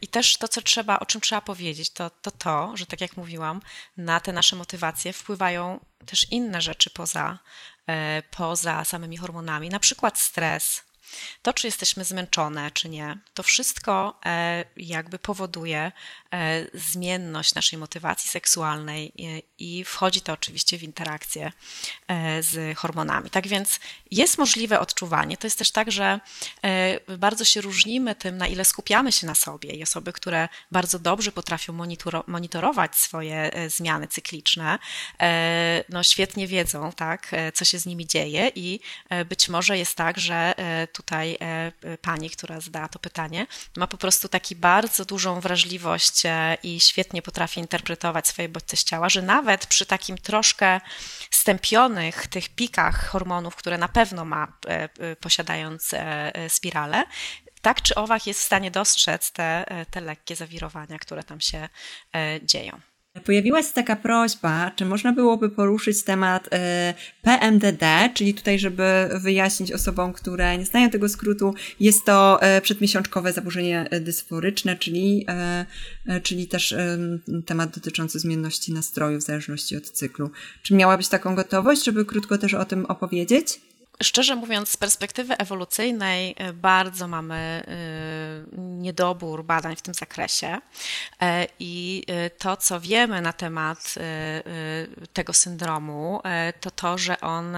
[0.00, 3.16] I też to, co trzeba, o czym trzeba powiedzieć, to, to to, że tak jak
[3.16, 3.62] mówiłam,
[3.96, 7.38] na te nasze motywacje wpływają też inne rzeczy poza,
[8.30, 10.82] poza samymi hormonami, na przykład stres,
[11.42, 15.92] To, czy jesteśmy zmęczone, czy nie, to wszystko e, jakby powoduje
[16.32, 19.12] e, zmienność naszej motywacji seksualnej
[19.58, 21.52] i wchodzi to oczywiście w interakcję
[22.40, 23.30] z hormonami.
[23.30, 23.80] Tak więc
[24.10, 25.36] jest możliwe odczuwanie.
[25.36, 26.20] To jest też tak, że
[27.18, 31.32] bardzo się różnimy tym, na ile skupiamy się na sobie i osoby, które bardzo dobrze
[31.32, 31.72] potrafią
[32.26, 34.78] monitorować swoje zmiany cykliczne,
[35.88, 38.80] no świetnie wiedzą, tak, co się z nimi dzieje i
[39.28, 40.54] być może jest tak, że
[40.92, 46.56] tutaj e, pani, która zadała to pytanie, ma po prostu taki bardzo dużą wrażliwość e,
[46.62, 50.80] i świetnie potrafi interpretować swoje bodźce z ciała, że nawet przy takim troszkę
[51.30, 55.90] stępionych tych pikach hormonów, które na pewno ma e, posiadając
[56.48, 57.04] spirale,
[57.62, 61.68] tak czy owak jest w stanie dostrzec te, te lekkie zawirowania, które tam się
[62.42, 62.91] dzieją.
[63.24, 69.72] Pojawiła się taka prośba, czy można byłoby poruszyć temat e, PMDD, czyli tutaj, żeby wyjaśnić
[69.72, 75.26] osobom, które nie znają tego skrótu, jest to e, przedmiesiączkowe zaburzenie dysforyczne, czyli,
[76.22, 76.74] czyli też
[77.46, 80.30] temat dotyczący zmienności nastroju w zależności od cyklu.
[80.62, 83.60] Czy miałabyś taką gotowość, żeby krótko też o tym opowiedzieć?
[84.02, 90.58] Szczerze mówiąc, z perspektywy ewolucyjnej y, bardzo mamy y, niedobór badań w tym zakresie
[91.22, 92.04] e, i
[92.38, 93.94] to, co wiemy na temat
[95.12, 97.56] tego syndromu, e, to to, że on,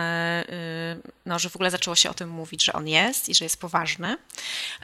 [1.27, 3.61] no, że w ogóle zaczęło się o tym mówić, że on jest i że jest
[3.61, 4.17] poważny.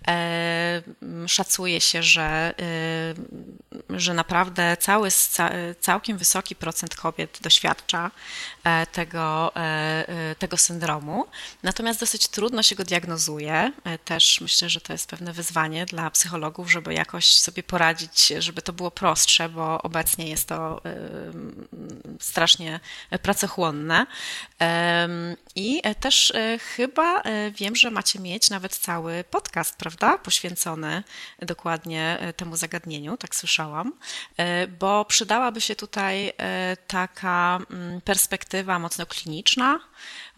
[0.09, 0.83] E,
[1.27, 2.55] szacuje się, że,
[3.91, 5.09] że naprawdę cały,
[5.81, 8.11] całkiem wysoki procent kobiet doświadcza
[8.93, 9.53] tego,
[10.39, 11.27] tego syndromu.
[11.63, 13.73] Natomiast dosyć trudno się go diagnozuje.
[13.85, 18.63] E, też myślę, że to jest pewne wyzwanie dla psychologów, żeby jakoś sobie poradzić, żeby
[18.63, 20.83] to było prostsze, bo obecnie jest to
[22.21, 22.81] strasznie
[23.23, 24.07] pracochłonne.
[25.55, 30.19] I e, też e, chyba wiem, że macie mieć nawet cały podcast, prawda?
[30.19, 31.03] Poświęcony
[31.39, 33.93] dokładnie temu zagadnieniu, tak słyszałam,
[34.79, 36.33] bo przydałaby się tutaj
[36.87, 39.81] taka mm, perspektywa mocno kliniczna,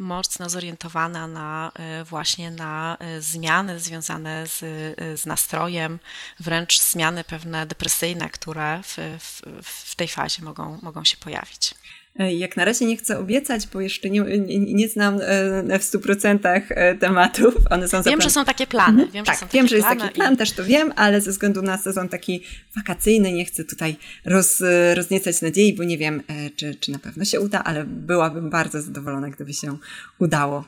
[0.02, 5.98] mocno zorientowana na e, właśnie na e, zmiany związane z, e, z nastrojem,
[6.40, 9.42] wręcz zmiany pewne depresyjne, które w, w,
[9.90, 11.74] w tej fazie mogą, mogą się pojawić.
[12.18, 15.82] E, jak na razie nie chcę obiecać, bo jeszcze nie, nie, nie znam e, w
[15.82, 16.38] 100%
[16.70, 17.54] e, tematów.
[17.70, 19.08] One są wiem, że są takie plany.
[19.12, 20.36] Wiem, tak, że, wiem, że jest taki plan, i...
[20.36, 22.42] też to wiem, ale ze względu na sezon taki
[22.76, 24.62] wakacyjny nie chcę tutaj roz,
[24.94, 26.22] rozniecać nadziei, bo nie wiem,
[26.56, 29.76] czy, czy na pewno się uda, ale byłabym bardzo zadowolona, gdyby się
[30.18, 30.64] udało.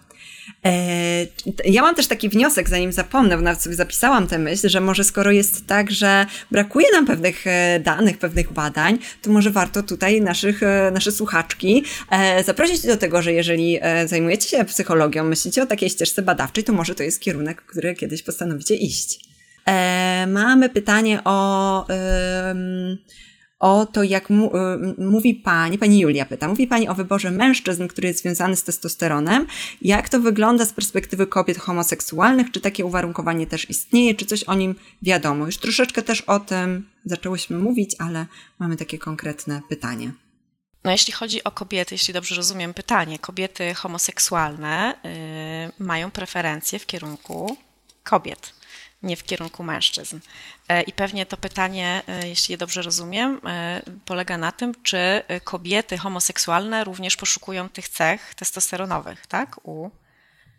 [0.65, 1.27] E,
[1.65, 5.05] ja mam też taki wniosek, zanim zapomnę, bo nawet sobie zapisałam tę myśl, że może
[5.05, 10.21] skoro jest tak, że brakuje nam pewnych e, danych, pewnych badań, to może warto tutaj
[10.21, 11.85] naszych, e, nasze słuchaczki
[12.45, 16.95] zaprosić do tego, że jeżeli zajmujecie się psychologią, myślicie o takiej ścieżce badawczej, to może
[16.95, 19.21] to jest kierunek, który kiedyś postanowicie iść.
[20.27, 21.87] Mamy pytanie o
[23.65, 27.87] o to, jak mu, y, mówi pani, pani Julia pyta, mówi pani o wyborze mężczyzn,
[27.87, 29.47] który jest związany z testosteronem.
[29.83, 32.51] Jak to wygląda z perspektywy kobiet homoseksualnych?
[32.51, 34.15] Czy takie uwarunkowanie też istnieje?
[34.15, 35.47] Czy coś o nim wiadomo?
[35.47, 38.27] Już troszeczkę też o tym zaczęłyśmy mówić, ale
[38.59, 40.13] mamy takie konkretne pytanie.
[40.85, 44.95] No, jeśli chodzi o kobiety, jeśli dobrze rozumiem pytanie, kobiety homoseksualne
[45.79, 47.57] yy, mają preferencje w kierunku
[48.03, 48.55] kobiet
[49.05, 50.19] nie w kierunku mężczyzn.
[50.69, 55.23] E, I pewnie to pytanie, e, jeśli je dobrze rozumiem, e, polega na tym, czy
[55.45, 59.61] kobiety homoseksualne również poszukują tych cech testosteronowych, tak?
[59.63, 59.91] U,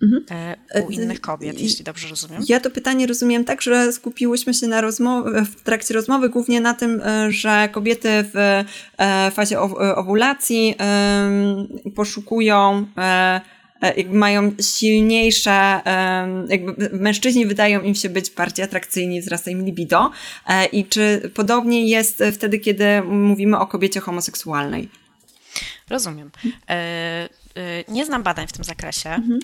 [0.03, 0.55] mhm.
[0.85, 2.43] u innych kobiet, jeśli dobrze rozumiem.
[2.47, 6.73] Ja to pytanie rozumiem tak, że skupiłyśmy się na rozmowie, w trakcie rozmowy głównie na
[6.73, 8.63] tym, że kobiety w
[9.33, 9.59] fazie
[9.95, 10.75] owulacji
[11.95, 12.85] poszukują
[14.09, 15.81] mają silniejsze,
[16.49, 20.11] jakby mężczyźni wydają im się być bardziej atrakcyjni, wzrasta im libido.
[20.47, 24.89] E, I czy podobnie jest wtedy, kiedy mówimy o kobiecie homoseksualnej?
[25.89, 26.31] Rozumiem.
[26.69, 27.29] E,
[27.87, 29.09] nie znam badań w tym zakresie.
[29.09, 29.39] Mhm.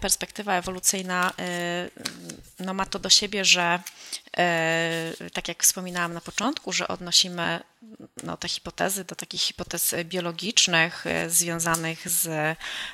[0.00, 1.32] Perspektywa ewolucyjna
[2.60, 3.80] no, ma to do siebie, że
[5.32, 7.60] tak jak wspominałam na początku, że odnosimy
[8.22, 12.26] no, te hipotezy do takich hipotez biologicznych e, związanych z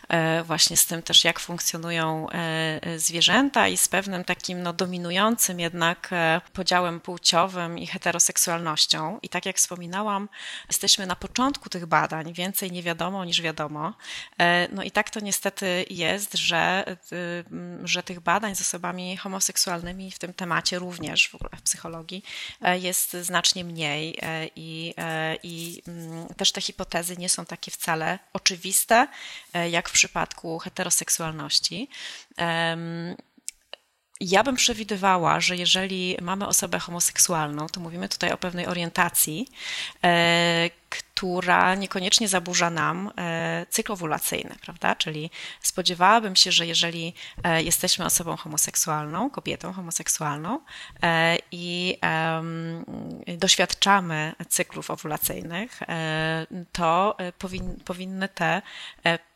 [0.09, 5.61] e, właśnie z tym też, jak funkcjonują e, zwierzęta i z pewnym takim no, dominującym
[5.61, 6.11] jednak
[6.53, 9.19] podziałem płciowym i heteroseksualnością.
[9.23, 10.29] I tak jak wspominałam,
[10.69, 13.93] jesteśmy na początku tych badań, więcej nie wiadomo niż wiadomo.
[14.73, 16.64] No i tak to niestety jest, że,
[17.85, 22.25] że tych badań z osobami homoseksualnymi w tym temacie również w ogóle w psychologii
[22.81, 24.19] jest znacznie mniej
[24.57, 25.83] i E, i,
[26.37, 29.09] też te hipotezy nie są takie wcale oczywiste,
[29.55, 31.89] e, jak w przypadku heteroseksualności.
[34.21, 39.49] ja bym przewidywała, że jeżeli mamy osobę homoseksualną, to mówimy tutaj o pewnej orientacji,
[40.05, 44.95] e, która niekoniecznie zaburza nam e, cykl owulacyjny, prawda?
[44.95, 45.31] Czyli
[45.61, 47.15] spodziewałabym się, że jeżeli
[47.45, 50.61] e, jesteśmy osobą homoseksualną, kobietą homoseksualną
[51.53, 51.99] i
[53.39, 55.81] doświadczamy cyklów owulacyjnych,
[56.73, 57.17] to
[57.85, 58.63] powinny te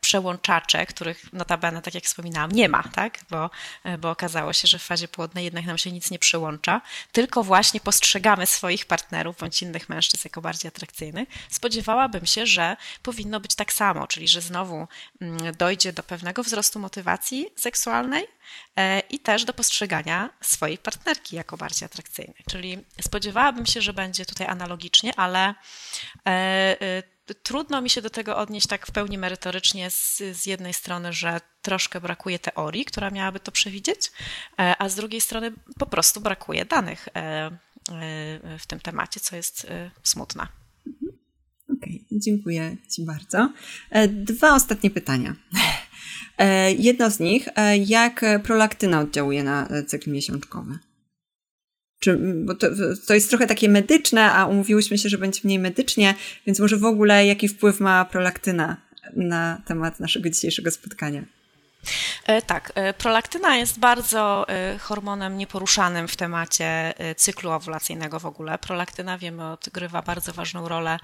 [0.01, 3.19] przełączacze, których notabene, tak jak wspominałam, nie ma, tak?
[3.31, 3.51] Bo,
[3.99, 6.81] bo okazało się, że w fazie płodnej jednak nam się nic nie przyłącza,
[7.13, 11.29] tylko właśnie postrzegamy swoich partnerów bądź innych mężczyzn jako bardziej atrakcyjnych.
[11.51, 14.89] Spodziewałabym się, że powinno być tak samo, czyli że znowu
[15.21, 18.27] mm, dojdzie do pewnego wzrostu motywacji seksualnej
[18.77, 22.45] e, i też do postrzegania swojej partnerki jako bardziej atrakcyjnej.
[22.51, 25.55] Czyli spodziewałabym się, że będzie tutaj analogicznie, ale
[26.27, 26.31] e,
[26.81, 27.03] e,
[27.43, 31.41] trudno mi się do tego odnieść tak w pełni merytorycznie z, z jednej strony, że
[31.63, 34.13] troszkę brakuje teorii, która miałaby to przewidzieć,
[34.57, 37.09] a z drugiej strony po prostu brakuje danych
[38.59, 39.67] w tym temacie, co jest
[40.03, 40.58] smutne.
[41.83, 43.53] Okej, okay, dziękuję Ci bardzo.
[44.09, 45.37] Dwa ostatnie pytania.
[46.79, 47.49] Jedno z nich,
[47.87, 50.79] jak prolaktyna oddziałuje na cykl miesiączkowy?
[52.01, 52.67] Czy, bo to,
[53.07, 56.15] to jest trochę takie medyczne, a umówiłyśmy się, że będzie mniej medycznie,
[56.47, 58.77] więc może w ogóle jaki wpływ ma prolaktyna
[59.17, 61.25] na temat naszego dzisiejszego spotkania?
[62.25, 68.59] E, tak, e, prolaktyna jest bardzo e, hormonem nieporuszanym w temacie cyklu owulacyjnego w ogóle.
[68.59, 70.99] Prolaktyna, wiemy, odgrywa bardzo ważną rolę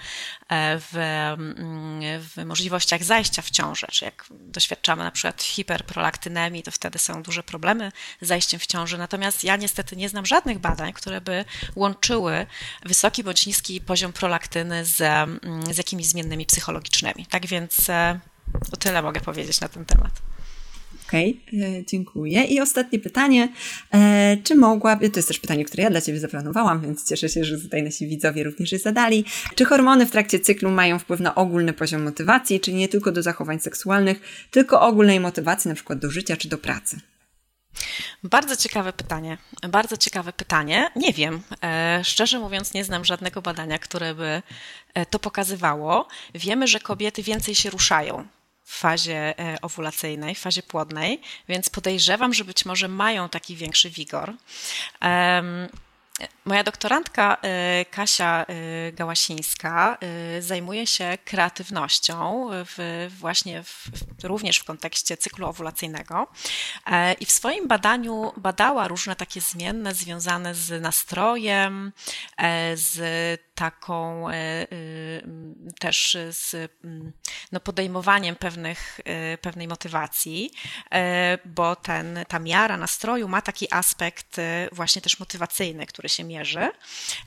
[0.51, 3.87] w, mm, w możliwościach zajścia w ciążę.
[3.91, 8.99] Czy jak doświadczamy na przykład hiperprolaktynemii, to wtedy są duże problemy z zajściem w ciąży.
[8.99, 11.45] Natomiast ja niestety nie znam żadnych badań, które by
[11.77, 12.47] łączyły
[12.83, 17.27] wysoki bądź niski poziom prolaktyny z, mm, z jakimiś zmiennymi psychologicznymi.
[17.27, 17.77] Tak więc
[18.71, 20.34] to tyle mogę powiedzieć na ten temat.
[21.07, 22.45] Okej, okay, e, dziękuję.
[22.45, 23.49] I ostatnie pytanie.
[23.95, 27.45] E, czy mogłaby, to jest też pytanie, które ja dla Ciebie zaplanowałam, więc cieszę się,
[27.45, 29.25] że tutaj nasi widzowie również je zadali.
[29.55, 33.23] Czy hormony w trakcie cyklu mają wpływ na ogólny poziom motywacji, czyli nie tylko do
[33.23, 37.01] zachowań seksualnych, tylko ogólnej motywacji, na przykład do życia czy do pracy?
[38.23, 39.39] Bardzo ciekawe pytanie.
[39.69, 40.91] Bardzo ciekawe pytanie.
[40.97, 41.43] Nie wiem.
[41.63, 44.43] E, szczerze mówiąc, nie znam żadnego badania, które by
[45.11, 46.09] to pokazywało.
[46.35, 48.25] Wiemy, że kobiety więcej się ruszają
[48.65, 53.91] w fazie e, owulacyjnej, w fazie płodnej, więc podejrzewam, że być może mają taki większy
[53.91, 54.33] wigor.
[56.45, 57.37] Moja doktorantka
[57.81, 58.47] y, Kasia
[58.89, 59.99] y, Gałasińska
[60.39, 63.91] y, zajmuje się kreatywnością w, właśnie w,
[64.25, 66.27] również w kontekście cyklu owulacyjnego
[66.87, 71.93] e, i w swoim badaniu badała różne takie zmienne związane z nastrojem,
[72.37, 74.35] e, z taką e,
[75.81, 76.73] też z
[77.53, 79.01] no, podejmowaniem pewnych,
[79.41, 80.51] pewnej motywacji,
[81.45, 84.37] bo ten, ta miara nastroju ma taki aspekt
[84.73, 86.25] właśnie też motywacyjny, który się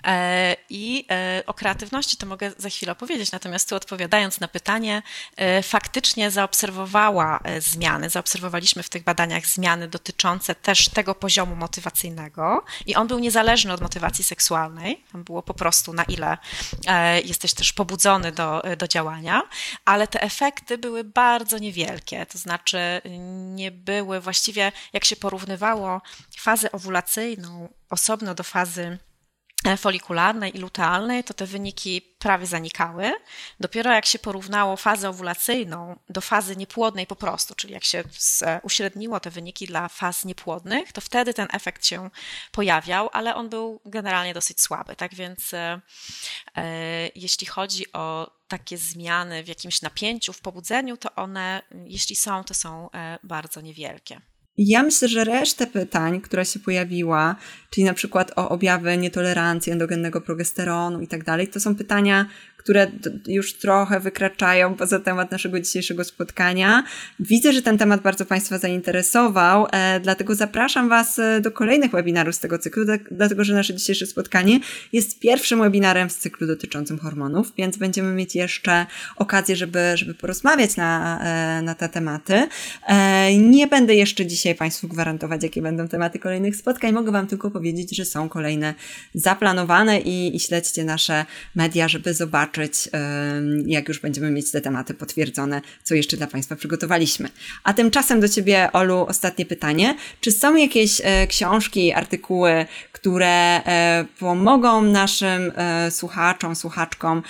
[0.03, 5.01] E, I e, o kreatywności to mogę za chwilę opowiedzieć, natomiast tu odpowiadając na pytanie,
[5.35, 12.95] e, faktycznie zaobserwowała zmiany, zaobserwowaliśmy w tych badaniach zmiany dotyczące też tego poziomu motywacyjnego i
[12.95, 16.37] on był niezależny od motywacji seksualnej, tam było po prostu na ile
[17.25, 19.41] jesteś też pobudzony do, do działania,
[19.85, 23.01] ale te efekty były bardzo niewielkie, to znaczy
[23.55, 26.01] nie były właściwie, jak się porównywało
[26.37, 28.97] fazę owulacyjną osobno do fazy
[29.65, 33.13] e, folikularnej i lutealnej, to te wyniki prawie zanikały.
[33.59, 38.03] Dopiero jak się porównało fazę owulacyjną do fazy niepłodnej po prostu, czyli jak się
[38.63, 42.09] uśredniło te wyniki dla faz niepłodnych, to wtedy ten efekt się
[42.51, 44.95] pojawiał, ale on był generalnie dosyć słaby.
[44.95, 45.81] Tak więc e,
[46.55, 52.43] e jeśli chodzi o takie zmiany w jakimś napięciu, w pobudzeniu, to one, jeśli są,
[52.43, 54.21] to są e, bardzo niewielkie.
[54.57, 57.35] Ja myślę, że resztę pytań, która się pojawiła,
[57.69, 62.25] czyli na przykład o objawy nietolerancji endogennego progesteronu i tak dalej, to są pytania,
[62.67, 62.91] które
[63.27, 66.83] już trochę wykraczają poza temat naszego dzisiejszego spotkania.
[67.19, 72.35] Widzę, że ten temat bardzo Państwa zainteresował, e, dlatego zapraszam Was e, do kolejnych webinarów
[72.35, 74.59] z tego cyklu, dlatego że nasze dzisiejsze spotkanie
[74.93, 80.75] jest pierwszym webinarem z cyklu dotyczącym hormonów, więc będziemy mieć jeszcze okazję, żeby, żeby porozmawiać
[80.75, 81.19] na,
[81.59, 82.47] e, na te tematy.
[83.37, 86.93] Nie będę jeszcze dzisiaj Państwu gwarantować, jakie będą tematy kolejnych spotkań.
[86.93, 88.73] Mogę Wam tylko powiedzieć, że są kolejne
[89.13, 92.89] zaplanowane i, i śledźcie nasze media, żeby zobaczyć, zobaczyć,
[93.65, 97.29] jak już będziemy mieć te tematy potwierdzone, co jeszcze dla Państwa przygotowaliśmy.
[97.63, 99.95] A tymczasem do Ciebie, Olu, ostatnie pytanie.
[100.21, 103.27] Czy są jakieś e, książki, artykuły, które
[103.65, 107.23] e, pomogą naszym e, słuchaczom, słuchaczkom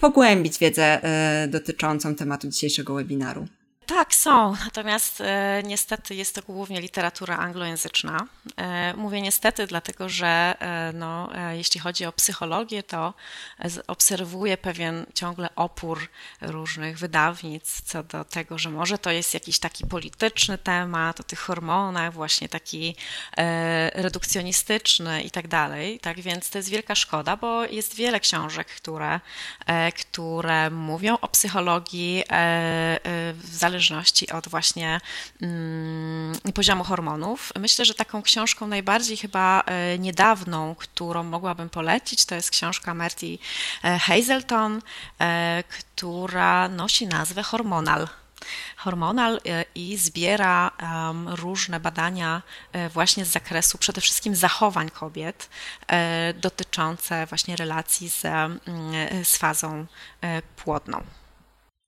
[0.00, 1.00] pogłębić wiedzę
[1.48, 3.46] dotyczącą tematu dzisiejszego webinaru?
[3.86, 4.54] Tak, są.
[4.64, 8.26] Natomiast e, niestety jest to głównie literatura anglojęzyczna.
[8.56, 13.14] E, mówię niestety, dlatego że e, no, e, jeśli chodzi o psychologię, to
[13.86, 16.08] obserwuję pewien ciągle opór
[16.40, 21.38] różnych wydawnictw co do tego, że może to jest jakiś taki polityczny temat o tych
[21.38, 22.96] hormonach, właśnie taki
[23.36, 26.00] e, redukcjonistyczny i tak dalej.
[26.00, 29.20] Tak więc to jest wielka szkoda, bo jest wiele książek, które,
[29.66, 32.24] e, które mówią o psychologii
[33.34, 35.00] w zależności zależności od właśnie
[35.42, 37.52] mm, poziomu hormonów.
[37.58, 43.38] Myślę, że taką książką najbardziej chyba e, niedawną, którą mogłabym polecić, to jest książka Merty
[43.84, 44.82] e, Hazelton,
[45.20, 48.08] e, która nosi nazwę Hormonal
[48.76, 49.40] hormonal
[49.74, 50.70] i zbiera
[51.26, 52.42] różne badania
[52.94, 55.48] właśnie z zakresu przede wszystkim zachowań kobiet
[56.40, 58.22] dotyczące właśnie relacji z,
[59.22, 59.86] z fazą
[60.56, 61.04] płodną.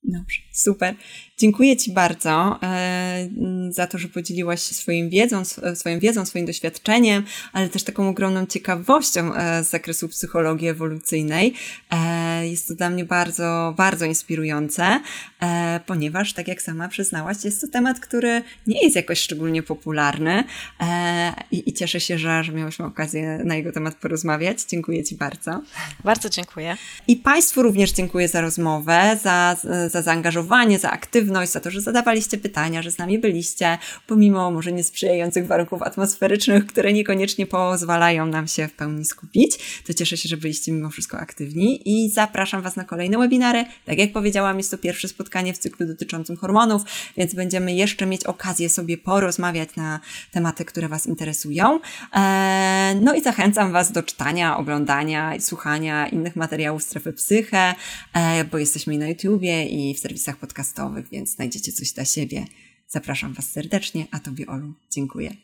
[0.07, 0.95] Dobrze, super.
[1.39, 3.28] Dziękuję Ci bardzo e,
[3.70, 5.43] za to, że podzieliłaś się swoim wiedzą,
[5.74, 11.55] swoją wiedzą, swoim doświadczeniem, ale też taką ogromną ciekawością e, z zakresu psychologii ewolucyjnej.
[11.91, 15.01] E, jest to dla mnie bardzo, bardzo inspirujące,
[15.41, 20.45] e, ponieważ, tak jak sama przyznałaś, jest to temat, który nie jest jakoś szczególnie popularny
[20.80, 24.62] e, i, i, cieszę się, że, że miałyśmy okazję na jego temat porozmawiać.
[24.68, 25.62] Dziękuję Ci bardzo.
[26.05, 26.76] Bardzo dziękuję.
[27.09, 29.57] I Państwu również dziękuję za rozmowę, za,
[29.89, 30.91] za zaangażowanie, za
[31.26, 36.66] aktywność, za to, że zadawaliście pytania, że z nami byliście, pomimo może niesprzyjających warunków atmosferycznych,
[36.66, 39.82] które niekoniecznie pozwalają nam się w pełni skupić.
[39.86, 43.64] To cieszę się, że byliście mimo wszystko aktywni i zapraszam Was na kolejne webinary.
[43.84, 46.82] Tak jak powiedziałam, jest to pierwsze spotkanie w cyklu dotyczącym hormonów,
[47.16, 50.00] więc będziemy jeszcze mieć okazję sobie porozmawiać na
[50.32, 51.80] tematy, które Was interesują.
[52.12, 57.74] Eee, no i zachęcam Was do czytania, oglądania i słuchania innych materiałów Strefy Psyche,
[58.14, 62.44] eee, bo jesteśmy i na YouTubie i w serwisach podcastowych, więc znajdziecie coś dla siebie.
[62.88, 65.36] Zapraszam Was serdecznie, a Tobie Olu dziękuję.